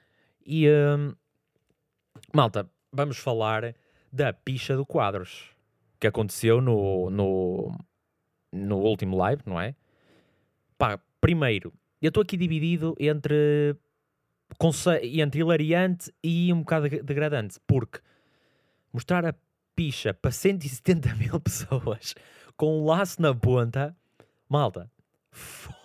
E, 0.45 0.67
hum, 0.69 1.15
malta, 2.33 2.71
vamos 2.91 3.19
falar 3.19 3.75
da 4.11 4.33
picha 4.33 4.75
do 4.75 4.87
quadros 4.87 5.51
que 6.01 6.07
aconteceu 6.07 6.63
no, 6.63 7.11
no, 7.11 7.79
no 8.51 8.79
último 8.79 9.17
live, 9.19 9.43
não 9.45 9.61
é? 9.61 9.75
Pá, 10.79 10.99
primeiro, 11.21 11.75
eu 12.01 12.09
estou 12.09 12.23
aqui 12.23 12.39
dividido 12.39 12.95
entre, 12.99 13.77
entre 15.03 15.41
hilariante 15.41 16.11
e 16.23 16.51
um 16.53 16.61
bocado 16.61 16.89
degradante, 16.89 17.59
porque 17.67 18.01
mostrar 18.91 19.27
a 19.27 19.35
picha 19.75 20.15
para 20.15 20.31
170 20.31 21.15
mil 21.17 21.39
pessoas 21.41 22.15
com 22.57 22.81
um 22.81 22.87
laço 22.87 23.21
na 23.21 23.35
ponta, 23.35 23.97
malta, 24.49 24.91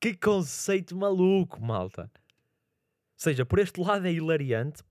que 0.00 0.14
conceito 0.14 0.96
maluco, 0.96 1.62
malta. 1.62 2.02
Ou 2.02 2.10
seja, 3.16 3.46
por 3.46 3.58
este 3.58 3.80
lado 3.80 4.06
é 4.06 4.12
hilariante, 4.12 4.82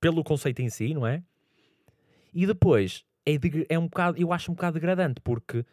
pelo 0.00 0.22
conceito 0.22 0.60
em 0.60 0.68
si, 0.68 0.92
não 0.92 1.06
é? 1.06 1.22
E 2.32 2.46
depois 2.46 3.04
é, 3.24 3.38
de, 3.38 3.66
é 3.68 3.78
um 3.78 3.84
bocado, 3.84 4.20
eu 4.20 4.32
acho 4.32 4.50
um 4.50 4.54
bocado 4.54 4.74
degradante, 4.74 5.20
porque 5.20 5.64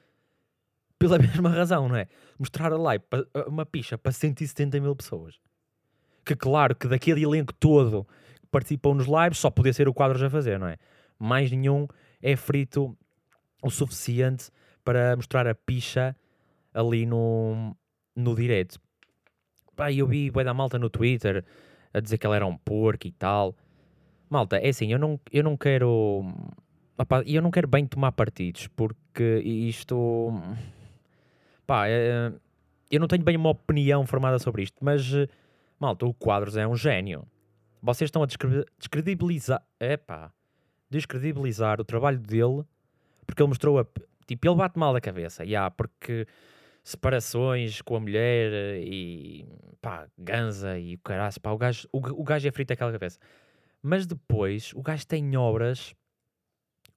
pela 0.98 1.18
mesma 1.20 1.50
razão, 1.50 1.90
não 1.90 1.96
é? 1.96 2.08
Mostrar 2.38 2.72
a 2.72 2.78
live 2.78 3.04
uma 3.48 3.66
picha 3.66 3.98
para 3.98 4.12
170 4.12 4.80
mil 4.80 4.96
pessoas. 4.96 5.40
Que 6.24 6.36
claro 6.36 6.76
que 6.76 6.88
daquele 6.88 7.24
elenco 7.24 7.54
todo 7.54 8.08
que 8.40 8.48
participou 8.52 8.94
nos 8.94 9.08
lives 9.08 9.40
só 9.40 9.50
podia 9.50 9.74
ser 9.74 9.90
o 9.90 9.94
Quadros 9.94 10.22
a 10.22 10.30
fazer, 10.30 10.60
não 10.60 10.68
é? 10.68 10.78
Mais 11.18 11.52
nenhum 11.52 11.88
é 12.22 12.36
frito 12.36 12.98
o 13.64 13.70
suficiente 13.70 14.50
para 14.84 15.16
mostrar 15.16 15.48
a 15.48 15.56
picha 15.56 16.16
ali 16.74 17.06
no, 17.06 17.76
no 18.16 18.36
direto. 18.36 18.80
Pá, 19.76 19.92
eu 19.92 20.08
vi 20.08 20.30
vai 20.30 20.44
da 20.44 20.54
malta 20.54 20.78
no 20.78 20.90
Twitter 20.90 21.44
a 21.94 22.00
dizer 22.00 22.18
que 22.18 22.26
ela 22.26 22.36
era 22.36 22.46
um 22.46 22.58
porco 22.58 23.08
e 23.08 23.12
tal. 23.12 23.56
Malta, 24.30 24.58
é 24.58 24.70
assim, 24.70 24.92
eu 24.92 25.00
não, 25.00 25.20
eu 25.32 25.44
não 25.44 25.58
quero. 25.58 26.24
E 27.26 27.36
eu 27.36 27.42
não 27.42 27.52
quero 27.52 27.68
bem 27.68 27.86
tomar 27.86 28.12
partidos, 28.12 28.68
porque 28.68 29.40
isto. 29.40 30.32
Pá, 31.66 31.88
é, 31.88 32.32
eu 32.90 33.00
não 33.00 33.08
tenho 33.08 33.24
bem 33.24 33.36
uma 33.36 33.50
opinião 33.50 34.06
formada 34.06 34.40
sobre 34.40 34.64
isto, 34.64 34.78
mas. 34.82 35.04
Malta, 35.80 36.06
o 36.06 36.14
Quadros 36.14 36.56
é 36.56 36.68
um 36.68 36.76
gênio. 36.76 37.26
Vocês 37.82 38.08
estão 38.08 38.22
a 38.22 38.28
descredibilizar. 38.78 39.64
Epá. 39.80 40.32
Descredibilizar 40.92 41.82
o 41.82 41.86
trabalho 41.86 42.20
dele, 42.20 42.64
porque 43.26 43.42
ele 43.42 43.48
mostrou 43.48 43.80
a. 43.80 43.86
Tipo, 44.28 44.48
ele 44.48 44.56
bate 44.56 44.78
mal 44.78 44.94
da 44.94 45.02
cabeça, 45.02 45.44
yeah, 45.44 45.72
porque 45.72 46.28
separações 46.84 47.82
com 47.82 47.96
a 47.96 48.00
mulher 48.00 48.78
e 48.84 49.48
pá, 49.82 50.08
ganza 50.18 50.78
e 50.78 50.96
o 50.96 51.00
caralho, 51.00 51.42
pá, 51.42 51.52
o 51.52 51.58
gajo, 51.58 51.88
o, 51.92 51.98
o 51.98 52.24
gajo 52.24 52.48
é 52.48 52.52
frito 52.52 52.74
aquela 52.74 52.92
cabeça. 52.92 53.20
Mas 53.82 54.06
depois 54.06 54.72
o 54.76 54.82
gajo 54.82 55.08
tem 55.08 55.36
obras 55.36 55.96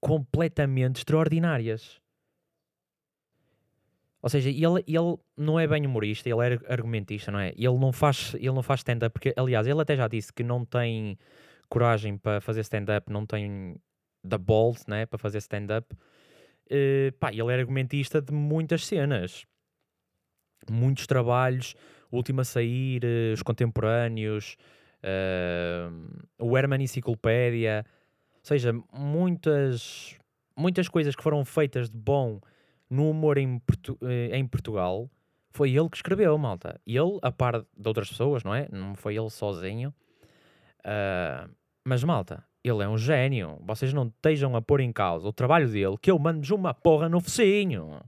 completamente 0.01 0.97
extraordinárias. 0.97 2.01
Ou 4.21 4.29
seja, 4.29 4.49
ele, 4.49 4.83
ele 4.87 5.19
não 5.37 5.61
é 5.61 5.67
bem 5.67 5.85
humorista, 5.87 6.29
ele 6.29 6.41
é 6.41 6.73
argumentista, 6.73 7.31
não 7.31 7.39
é? 7.39 7.51
Ele 7.51 7.79
não 7.79 7.93
faz, 7.93 8.35
ele 8.35 8.53
não 8.53 8.63
faz 8.63 8.81
stand-up, 8.81 9.13
porque, 9.13 9.35
aliás, 9.37 9.67
ele 9.67 9.81
até 9.81 9.97
já 9.97 10.09
disse 10.09 10.33
que 10.33 10.43
não 10.43 10.65
tem 10.65 11.19
coragem 11.75 12.17
para 12.17 12.41
fazer 12.41 12.61
stand-up, 12.61 13.11
não 13.13 13.27
tem 13.27 13.77
the 14.27 14.39
balls, 14.39 14.87
né, 14.87 15.07
para 15.07 15.19
fazer 15.19 15.39
stand-up. 15.39 15.93
Uh, 16.67 17.13
pá, 17.19 17.33
ele 17.33 17.53
é 17.53 17.59
argumentista 17.59 18.23
de 18.23 18.33
muitas 18.33 18.87
cenas. 18.87 19.45
Muitos 20.71 21.07
trabalhos, 21.09 21.75
o 22.13 22.17
último 22.17 22.41
a 22.43 22.45
sair, 22.45 23.03
uh, 23.05 23.33
os 23.35 23.43
contemporâneos, 23.43 24.57
uh, 25.03 26.23
o 26.39 26.57
Herman 26.57 26.81
Enciclopédia, 26.81 27.85
ou 28.37 28.45
seja, 28.45 28.73
muitas, 28.93 30.17
muitas 30.57 30.89
coisas 30.89 31.17
que 31.17 31.23
foram 31.25 31.45
feitas 31.45 31.91
de 31.91 31.99
bom 31.99 32.41
no 32.89 33.11
humor 33.11 33.37
em, 33.37 33.59
Portu 33.59 33.99
em 34.33 34.47
Portugal, 34.47 35.11
foi 35.51 35.75
ele 35.75 35.89
que 35.89 35.97
escreveu, 35.97 36.39
malta. 36.39 36.81
Ele, 36.87 37.19
a 37.23 37.33
par 37.33 37.61
de 37.61 37.89
outras 37.89 38.09
pessoas, 38.09 38.45
não 38.45 38.55
é? 38.55 38.69
Não 38.71 38.95
foi 38.95 39.17
ele 39.17 39.31
sozinho. 39.31 39.93
Uh, 40.81 41.51
mas, 41.85 42.03
malta, 42.03 42.45
ele 42.63 42.83
é 42.83 42.89
um 42.89 42.97
gênio. 42.97 43.59
Vocês 43.63 43.93
não 43.93 44.07
estejam 44.07 44.57
a 44.57 44.63
pôr 44.63 44.81
em 44.81 44.93
causa 44.93 45.29
o 45.29 45.33
trabalho 45.33 45.69
dele, 45.71 45.97
que 46.01 46.11
eu 46.11 46.19
mando-vos 46.19 46.51
uma 46.51 46.73
porra 46.73 47.09
no 47.09 47.21
focinho. 47.21 48.01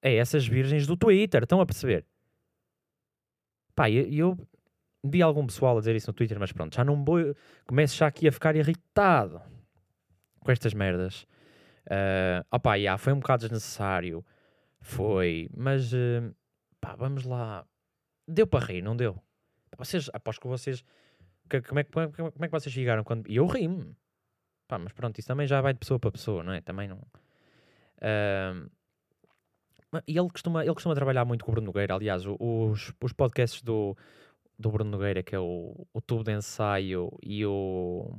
É 0.00 0.16
essas 0.16 0.46
virgens 0.46 0.86
do 0.86 0.96
Twitter, 0.96 1.42
estão 1.42 1.60
a 1.60 1.66
perceber? 1.66 2.06
Pá, 3.74 3.88
e 3.88 4.18
eu, 4.18 4.36
vi 5.04 5.22
algum 5.22 5.46
pessoal 5.46 5.76
a 5.76 5.80
dizer 5.80 5.96
isso 5.96 6.10
no 6.10 6.14
Twitter, 6.14 6.38
mas 6.38 6.52
pronto, 6.52 6.74
já 6.74 6.84
não 6.84 7.04
vou. 7.04 7.18
Começo 7.66 7.96
já 7.96 8.06
aqui 8.06 8.28
a 8.28 8.32
ficar 8.32 8.54
irritado 8.54 9.40
com 10.40 10.50
estas 10.50 10.74
merdas. 10.74 11.26
Uh, 11.86 12.44
opá, 12.50 12.76
yeah, 12.76 12.96
foi 12.96 13.12
um 13.12 13.18
bocado 13.18 13.42
desnecessário. 13.42 14.24
Foi, 14.80 15.48
mas 15.56 15.92
uh, 15.92 16.34
pá, 16.80 16.94
vamos 16.94 17.24
lá. 17.24 17.66
Deu 18.28 18.46
para 18.46 18.64
rir, 18.64 18.82
não 18.82 18.96
deu? 18.96 19.20
Vocês, 19.76 20.08
aposto 20.12 20.40
que 20.40 20.48
vocês. 20.48 20.84
Que, 21.60 21.68
como, 21.68 21.80
é, 21.80 21.82
é, 21.82 21.86
como 21.86 22.44
é 22.44 22.48
que 22.48 22.50
vocês 22.50 22.72
chegaram 22.72 23.04
quando. 23.04 23.28
E 23.28 23.36
eu 23.36 23.46
ri-me. 23.46 23.94
Pá, 24.66 24.78
mas 24.78 24.92
pronto, 24.92 25.18
isso 25.18 25.28
também 25.28 25.46
já 25.46 25.60
vai 25.60 25.74
de 25.74 25.78
pessoa 25.80 26.00
para 26.00 26.10
pessoa, 26.10 26.42
não 26.42 26.52
é? 26.52 26.62
Também 26.62 26.88
não. 26.88 26.96
Uh, 27.98 28.70
e 30.06 30.18
ele 30.18 30.30
costuma, 30.30 30.64
ele 30.64 30.72
costuma 30.72 30.94
trabalhar 30.94 31.26
muito 31.26 31.44
com 31.44 31.50
o 31.50 31.54
Bruno 31.54 31.66
Nogueira. 31.66 31.94
Aliás, 31.94 32.24
os, 32.26 32.94
os 32.98 33.12
podcasts 33.12 33.60
do, 33.62 33.94
do 34.58 34.70
Bruno 34.70 34.90
Nogueira, 34.90 35.22
que 35.22 35.34
é 35.34 35.38
o, 35.38 35.86
o 35.92 36.00
tubo 36.00 36.24
de 36.24 36.32
ensaio 36.32 37.10
e 37.22 37.44
o. 37.44 38.10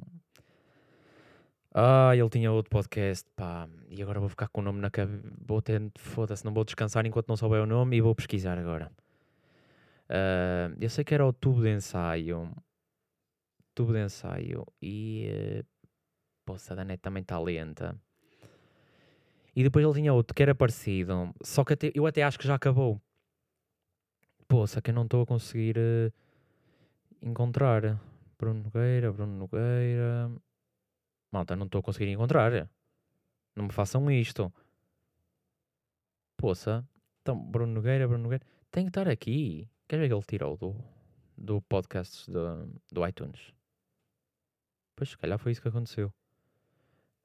Ah, 1.74 2.16
ele 2.16 2.30
tinha 2.30 2.52
outro 2.52 2.70
podcast, 2.70 3.28
pá, 3.36 3.68
e 3.90 4.00
agora 4.04 4.20
vou 4.20 4.30
ficar 4.30 4.48
com 4.50 4.62
o 4.62 4.64
nome 4.64 4.80
na 4.80 4.92
cabeça. 4.92 5.24
Vou 5.44 5.60
ter, 5.60 5.82
foda-se, 5.98 6.46
não 6.46 6.54
vou 6.54 6.64
descansar 6.64 7.04
enquanto 7.08 7.30
não 7.30 7.36
souber 7.36 7.64
o 7.64 7.66
nome 7.66 7.98
e 7.98 8.02
vou 8.02 8.14
pesquisar 8.14 8.60
agora. 8.60 8.92
Uh, 10.08 10.78
eu 10.80 10.90
sei 10.90 11.04
que 11.04 11.16
era 11.16 11.26
o 11.26 11.34
tubo 11.34 11.64
de 11.64 11.74
ensaio. 11.74 12.52
Tubo 13.76 13.94
de 13.94 14.04
ensaio. 14.06 14.66
E. 14.82 15.62
Uh, 15.62 15.66
poça, 16.46 16.76
da 16.76 16.84
net 16.84 17.02
também 17.02 17.22
está 17.22 17.40
lenta. 17.40 18.00
E 19.56 19.64
depois 19.64 19.86
ele 19.86 19.94
tinha 19.94 20.14
outro 20.14 20.34
que 20.34 20.44
era 20.44 20.56
parecido. 20.56 21.34
Só 21.44 21.64
que 21.64 21.74
até, 21.74 21.92
eu 21.94 22.06
até 22.06 22.24
acho 22.24 22.40
que 22.40 22.48
já 22.48 22.56
acabou. 22.56 23.02
Poça, 24.48 24.82
que 24.82 24.92
eu 24.92 24.96
não 24.96 25.04
estou 25.04 25.22
a 25.22 25.26
conseguir. 25.26 25.78
Uh, 25.78 26.12
encontrar. 27.24 28.00
Bruno 28.38 28.64
Nogueira, 28.64 29.12
Bruno 29.12 29.38
Nogueira. 29.38 30.32
Malta, 31.32 31.56
não 31.56 31.66
estou 31.66 31.80
a 31.80 31.84
conseguir 31.84 32.10
encontrar. 32.12 32.70
Não 33.56 33.66
me 33.66 33.72
façam 33.72 34.10
isto. 34.12 34.52
Poça. 36.38 36.88
Então, 37.22 37.38
Bruno 37.38 37.74
Nogueira, 37.74 38.08
Bruno 38.08 38.24
Nogueira. 38.24 38.46
Tem 38.70 38.86
que 38.86 38.90
estar 38.90 39.08
aqui. 39.08 39.70
Queres 39.88 40.04
ver 40.04 40.08
que 40.10 40.14
ele 40.14 40.26
tirou 40.26 40.58
do, 40.58 40.76
do 41.38 41.62
podcast 41.62 42.30
do, 42.30 42.70
do 42.92 43.08
iTunes? 43.08 43.54
Pois, 44.96 45.10
se 45.10 45.18
calhar 45.18 45.38
foi 45.38 45.52
isso 45.52 45.62
que 45.62 45.68
aconteceu. 45.68 46.08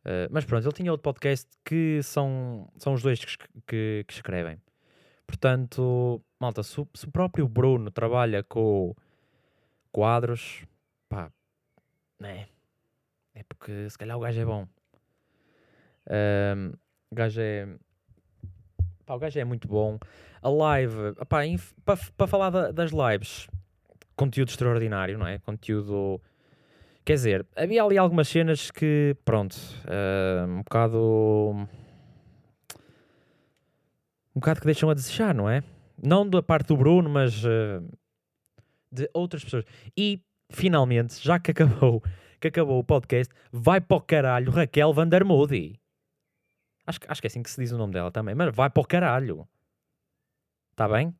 Uh, 0.04 0.28
mas 0.30 0.44
pronto, 0.44 0.64
ele 0.64 0.72
tinha 0.72 0.90
outro 0.90 1.02
podcast 1.02 1.48
que 1.64 2.00
são, 2.02 2.70
são 2.76 2.94
os 2.94 3.02
dois 3.02 3.24
que, 3.24 3.36
que, 3.66 4.04
que 4.06 4.12
escrevem. 4.12 4.60
Portanto, 5.26 6.22
malta, 6.40 6.62
se, 6.62 6.74
se, 6.94 7.06
o 7.06 7.10
próprio 7.10 7.46
Bruno 7.46 7.90
trabalha 7.90 8.42
com 8.42 8.94
quadros, 9.92 10.64
pá, 11.08 11.30
né? 12.18 12.48
É 13.34 13.42
porque 13.42 13.88
se 13.90 13.98
calhar 13.98 14.16
o 14.16 14.20
gajo 14.20 14.40
é 14.40 14.44
bom. 14.44 14.66
Um, 16.08 16.72
o 17.10 17.14
gajo 17.14 17.40
é. 17.40 17.68
Pá, 19.04 19.14
o 19.14 19.18
gajo 19.18 19.38
é 19.38 19.44
muito 19.44 19.68
bom. 19.68 19.98
A 20.40 20.48
live, 20.48 21.14
para 22.16 22.26
falar 22.26 22.50
da, 22.50 22.70
das 22.72 22.90
lives, 22.90 23.46
conteúdo 24.16 24.48
extraordinário, 24.48 25.18
não 25.18 25.26
é? 25.26 25.38
Conteúdo. 25.38 26.20
Quer 27.08 27.14
dizer, 27.14 27.46
havia 27.56 27.82
ali 27.82 27.96
algumas 27.96 28.28
cenas 28.28 28.70
que, 28.70 29.16
pronto, 29.24 29.54
uh, 29.54 30.46
um 30.46 30.58
bocado. 30.58 31.66
Um 34.36 34.40
bocado 34.40 34.60
que 34.60 34.66
deixam 34.66 34.90
a 34.90 34.94
desejar, 34.94 35.34
não 35.34 35.48
é? 35.48 35.62
Não 35.96 36.28
da 36.28 36.42
parte 36.42 36.66
do 36.66 36.76
Bruno, 36.76 37.08
mas 37.08 37.42
uh, 37.46 37.80
de 38.92 39.08
outras 39.14 39.42
pessoas. 39.42 39.64
E 39.96 40.22
finalmente, 40.50 41.18
já 41.24 41.38
que 41.38 41.50
acabou, 41.52 42.02
que 42.38 42.48
acabou 42.48 42.78
o 42.78 42.84
podcast, 42.84 43.32
vai 43.50 43.80
para 43.80 43.96
o 43.96 44.02
caralho 44.02 44.52
Raquel 44.52 44.92
Vandermoody. 44.92 45.80
Acho, 46.86 46.98
acho 47.08 47.22
que 47.22 47.26
é 47.26 47.30
assim 47.30 47.42
que 47.42 47.48
se 47.48 47.58
diz 47.58 47.72
o 47.72 47.78
nome 47.78 47.94
dela 47.94 48.10
também, 48.10 48.34
mas 48.34 48.54
vai 48.54 48.68
para 48.68 48.82
o 48.82 48.86
caralho. 48.86 49.48
Está 50.72 50.86
bem? 50.86 51.18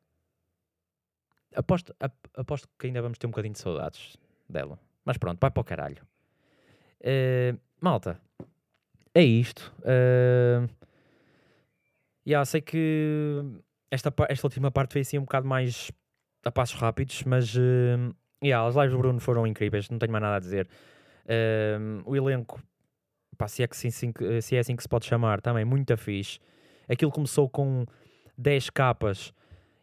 Aposto, 1.55 1.95
aposto 2.35 2.69
que 2.77 2.85
ainda 2.85 3.01
vamos 3.01 3.17
ter 3.17 3.25
um 3.25 3.31
bocadinho 3.31 3.55
de 3.55 3.59
saudades 3.59 4.15
dela. 4.47 4.79
Mas 5.09 5.17
pronto, 5.17 5.39
vai 5.41 5.49
para 5.49 5.61
o 5.61 5.63
caralho. 5.63 6.03
Uh, 7.01 7.59
malta, 7.81 8.21
é 9.11 9.23
isto. 9.23 9.73
Uh, 9.79 10.69
yeah, 12.27 12.45
sei 12.45 12.61
que 12.61 13.43
esta, 13.89 14.13
esta 14.29 14.45
última 14.45 14.69
parte 14.69 14.93
foi 14.93 15.01
assim 15.01 15.17
um 15.17 15.23
bocado 15.23 15.47
mais 15.47 15.91
a 16.45 16.51
passos 16.51 16.79
rápidos, 16.79 17.23
mas 17.23 17.55
uh, 17.55 18.15
yeah, 18.43 18.63
as 18.67 18.75
lives 18.75 18.91
do 18.91 18.99
Bruno 18.99 19.19
foram 19.19 19.47
incríveis, 19.47 19.89
não 19.89 19.97
tenho 19.97 20.11
mais 20.11 20.21
nada 20.21 20.35
a 20.35 20.39
dizer. 20.39 20.69
Uh, 21.25 22.03
o 22.05 22.15
elenco, 22.15 22.61
pá, 23.35 23.47
se, 23.47 23.63
é 23.63 23.67
que, 23.67 23.75
se, 23.75 23.89
se 23.89 24.55
é 24.55 24.59
assim 24.59 24.75
que 24.75 24.83
se 24.83 24.89
pode 24.89 25.07
chamar, 25.07 25.41
também 25.41 25.65
muito 25.65 25.97
fixe. 25.97 26.39
Aquilo 26.87 27.11
começou 27.11 27.49
com 27.49 27.83
10 28.37 28.69
capas 28.69 29.33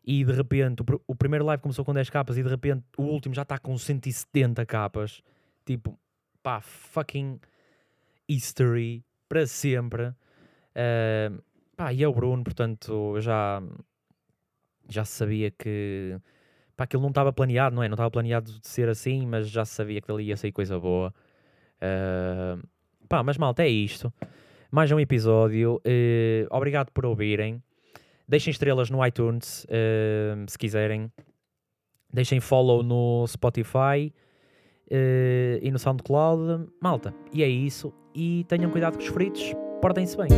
e 0.07 0.25
de 0.25 0.33
repente 0.33 0.83
o, 0.83 1.03
o, 1.09 1.15
primeiro 1.17 1.45
live 1.45 1.61
começou 1.61 1.85
com 1.85 1.93
10 1.93 2.09
capas 2.11 2.39
e 2.39 2.43
de 2.43 2.49
repente 2.49 2.85
o 2.97 3.03
último 3.03 3.35
já 3.35 3.43
está 3.43 3.59
com 3.59 3.77
170 3.77 4.65
capas. 4.65 5.21
Tipo, 5.65 5.99
pá, 6.43 6.61
fucking 6.61 7.41
history 8.29 9.05
para 9.29 9.47
sempre. 9.49 10.09
Uh, 10.77 11.43
pá, 11.77 11.93
e 11.93 12.05
é 12.05 12.09
o 12.09 12.13
Bruno, 12.13 12.45
portanto, 12.45 13.21
já, 13.21 13.61
já 14.89 15.05
sabia 15.05 15.51
que 15.51 16.17
pá, 16.77 16.85
aquilo 16.85 17.03
não 17.03 17.09
estava 17.09 17.33
planeado, 17.33 17.75
não 17.75 17.83
é? 17.83 17.89
Não 17.89 17.95
estava 17.95 18.11
planeado 18.11 18.53
de 18.61 18.69
ser 18.69 18.89
assim, 18.89 19.27
mas 19.27 19.49
já 19.49 19.65
sabia 19.65 20.01
que 20.01 20.07
dali 20.07 20.27
ia 20.27 20.37
sair 20.37 20.53
coisa 20.53 20.79
boa. 20.79 21.13
Uh, 21.79 22.65
pá, 23.09 23.25
mas 23.25 23.37
malta, 23.37 23.65
é 23.65 23.69
isto. 23.69 24.13
Mais 24.71 24.93
um 24.93 25.01
episódio. 25.01 25.81
Uh, 25.85 26.47
obrigado 26.51 26.93
por 26.93 27.07
ouvirem. 27.07 27.61
Deixem 28.29 28.51
estrelas 28.51 28.91
no 28.91 29.05
iTunes, 29.07 29.65
uh, 29.65 30.51
se 30.51 30.59
quiserem. 30.59 31.11
Deixem 32.13 32.41
follow 32.41 32.83
no 32.83 33.27
Spotify 33.27 34.13
uh, 34.91 35.59
e 35.63 35.71
no 35.71 35.79
SoundCloud. 35.79 36.69
Malta, 36.81 37.15
e 37.33 37.43
é 37.43 37.49
isso. 37.49 37.93
E 38.15 38.45
tenham 38.49 38.71
cuidado 38.71 38.95
com 38.95 39.03
os 39.03 39.09
fritos. 39.09 39.53
Portem-se 39.81 40.17
bem. 40.17 40.29